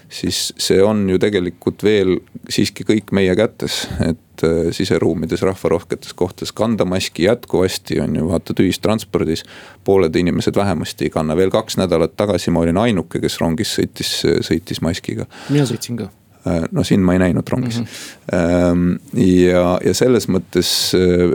siis 0.09 0.49
see 0.57 0.81
on 0.83 1.03
ju 1.09 1.19
tegelikult 1.21 1.83
veel 1.85 2.17
siiski 2.49 2.85
kõik 2.87 3.13
meie 3.15 3.35
kätes, 3.37 3.83
et 4.01 4.45
äh, 4.45 4.69
siseruumides, 4.75 5.43
rahvarohketes 5.45 6.13
kohtades 6.17 6.53
kanda 6.55 6.85
maski 6.85 7.27
jätkuvasti 7.27 7.99
on 8.03 8.15
ju 8.15 8.29
vaatad 8.29 8.61
ühistranspordis. 8.63 9.43
pooled 9.83 10.15
inimesed 10.15 10.55
vähemasti 10.55 11.09
ei 11.09 11.13
kanna, 11.13 11.37
veel 11.37 11.53
kaks 11.53 11.77
nädalat 11.77 12.15
tagasi 12.17 12.51
ma 12.51 12.65
olin 12.65 12.77
ainuke, 12.77 13.21
kes 13.21 13.39
rongis 13.39 13.75
sõitis, 13.79 14.15
sõitis 14.45 14.81
maskiga. 14.81 15.29
mina 15.49 15.65
sõitsin 15.69 15.97
ka 15.97 16.09
Äh, 16.47 16.63
no 16.71 16.83
sind 16.87 17.03
ma 17.03 17.13
ei 17.17 17.19
näinud 17.19 17.47
rongis 17.51 17.81
mm. 17.81 17.85
-hmm. 18.31 18.99
ja, 19.43 19.79
ja 19.85 19.93
selles 19.93 20.29
mõttes 20.31 20.69
äh, 20.95 21.33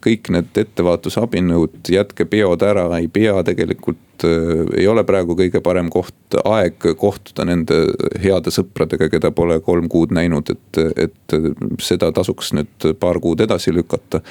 kõik 0.00 0.30
need 0.32 0.56
ettevaatusabinõud, 0.56 1.82
jätke 1.92 2.24
peod 2.24 2.64
ära, 2.64 2.86
ei 2.96 3.10
pea 3.12 3.42
tegelikult 3.44 4.00
ei 4.26 4.86
ole 4.90 5.04
praegu 5.08 5.36
kõige 5.38 5.60
parem 5.64 5.90
koht, 5.92 6.14
aeg 6.44 6.90
kohtuda 6.98 7.46
nende 7.48 7.80
heade 8.22 8.52
sõpradega, 8.54 9.10
keda 9.12 9.30
pole 9.34 9.60
kolm 9.64 9.88
kuud 9.92 10.14
näinud, 10.16 10.50
et, 10.54 10.80
et 11.08 11.36
seda 11.82 12.12
tasuks 12.14 12.52
nüüd 12.56 12.90
paar 13.00 13.20
kuud 13.22 13.40
edasi 13.44 13.74
lükata 13.74 14.22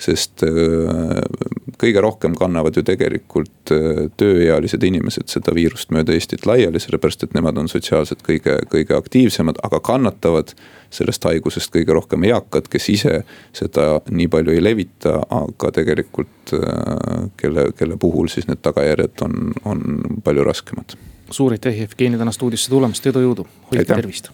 sest 0.00 0.44
äh, 0.46 1.20
kõige 1.80 2.02
rohkem 2.02 2.34
kannavad 2.38 2.76
ju 2.76 2.84
tegelikult 2.86 3.72
äh, 3.74 4.02
tööealised 4.20 4.82
inimesed 4.86 5.30
seda 5.32 5.54
viirust 5.56 5.92
mööda 5.94 6.14
Eestit 6.16 6.46
laiali, 6.48 6.80
sellepärast 6.82 7.26
et 7.26 7.36
nemad 7.36 7.58
on 7.60 7.68
sotsiaalselt 7.70 8.24
kõige, 8.26 8.58
kõige 8.72 8.96
aktiivsemad, 8.96 9.60
aga 9.66 9.80
kannatavad 9.84 10.54
sellest 10.90 11.24
haigusest 11.28 11.70
kõige 11.74 11.94
rohkem 11.94 12.24
eakad, 12.26 12.66
kes 12.70 12.88
ise 12.90 13.20
seda 13.56 14.00
nii 14.10 14.26
palju 14.32 14.56
ei 14.56 14.62
levita, 14.62 15.20
aga 15.36 15.72
tegelikult 15.76 16.54
äh, 16.56 17.28
kelle, 17.40 17.70
kelle 17.78 18.00
puhul 18.00 18.30
siis 18.32 18.48
need 18.50 18.62
tagajärjed 18.64 19.26
on, 19.26 19.29
on 19.64 19.82
palju 20.24 20.44
raskemad. 20.44 20.96
suur 21.30 21.52
aitäh, 21.54 21.78
Jevgeni, 21.84 22.18
täna 22.18 22.32
stuudiosse 22.34 22.70
tulemast, 22.70 23.06
edu, 23.06 23.22
jõudu, 23.22 23.46
hoidke 23.70 23.94
tervist 23.94 24.32